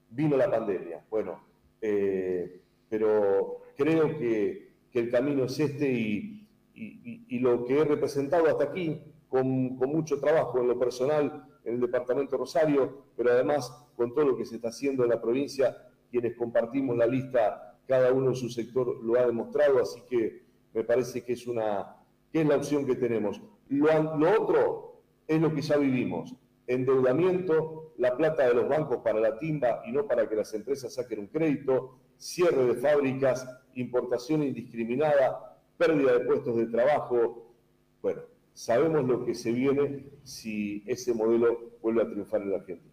vino 0.10 0.38
la 0.38 0.50
pandemia. 0.50 1.06
Bueno, 1.10 1.44
eh, 1.82 2.62
pero 2.90 3.62
creo 3.76 4.18
que, 4.18 4.66
el 4.94 5.12
camino 5.12 5.44
es 5.44 5.60
este 5.60 5.92
y, 5.92 7.40
lo 7.40 7.66
que 7.66 7.78
he 7.78 7.84
representado 7.84 8.48
hasta 8.48 8.64
aquí, 8.64 9.02
con, 9.28 9.76
mucho 9.76 10.22
trabajo 10.22 10.62
en 10.62 10.70
lo 10.70 10.80
personal 10.80 11.46
en 11.66 11.74
el 11.76 11.82
departamento 11.82 12.38
Rosario, 12.38 13.04
pero 13.18 13.32
además 13.32 13.70
con 13.98 14.14
todo 14.14 14.24
lo 14.26 14.38
que 14.38 14.46
se 14.46 14.56
está 14.56 14.70
haciendo 14.70 15.04
en 15.04 15.10
la 15.10 15.22
provincia, 15.22 15.76
quienes 16.10 16.38
compartimos 16.38 16.96
la 16.96 17.06
lista, 17.06 17.78
cada 17.86 18.14
uno 18.14 18.30
en 18.30 18.36
su 18.36 18.50
sector 18.50 19.04
lo 19.04 19.20
ha 19.20 19.26
demostrado, 19.26 19.82
así 19.82 20.02
que 20.10 20.45
me 20.76 20.84
parece 20.84 21.24
que 21.24 21.34
es, 21.34 21.48
una, 21.48 21.96
que 22.32 22.42
es 22.42 22.48
la 22.48 22.58
opción 22.58 22.86
que 22.86 22.96
tenemos. 22.96 23.42
Lo, 23.70 24.18
lo 24.18 24.44
otro 24.44 25.02
es 25.26 25.42
lo 25.42 25.54
que 25.56 25.62
ya 25.62 25.78
vivimos, 25.78 26.36
endeudamiento, 26.68 27.94
la 27.98 28.16
plata 28.18 28.48
de 28.48 28.54
los 28.54 28.68
bancos 28.68 28.98
para 28.98 29.20
la 29.22 29.40
timba 29.40 29.82
y 29.88 29.94
no 29.94 30.06
para 30.06 30.28
que 30.28 30.36
las 30.36 30.54
empresas 30.54 30.94
saquen 30.94 31.20
un 31.20 31.28
crédito, 31.28 31.98
cierre 32.18 32.66
de 32.66 32.76
fábricas, 32.76 33.48
importación 33.74 34.44
indiscriminada, 34.44 35.58
pérdida 35.78 36.12
de 36.14 36.26
puestos 36.26 36.58
de 36.58 36.68
trabajo. 36.68 37.56
Bueno, 38.02 38.24
sabemos 38.54 39.06
lo 39.06 39.26
que 39.26 39.34
se 39.34 39.52
viene 39.52 40.06
si 40.24 40.84
ese 40.86 41.14
modelo 41.14 41.78
vuelve 41.82 42.02
a 42.02 42.10
triunfar 42.10 42.42
en 42.42 42.52
la 42.52 42.58
Argentina. 42.58 42.92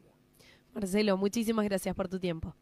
Marcelo, 0.72 1.16
muchísimas 1.16 1.64
gracias 1.64 1.94
por 1.96 2.08
tu 2.08 2.20
tiempo. 2.20 2.54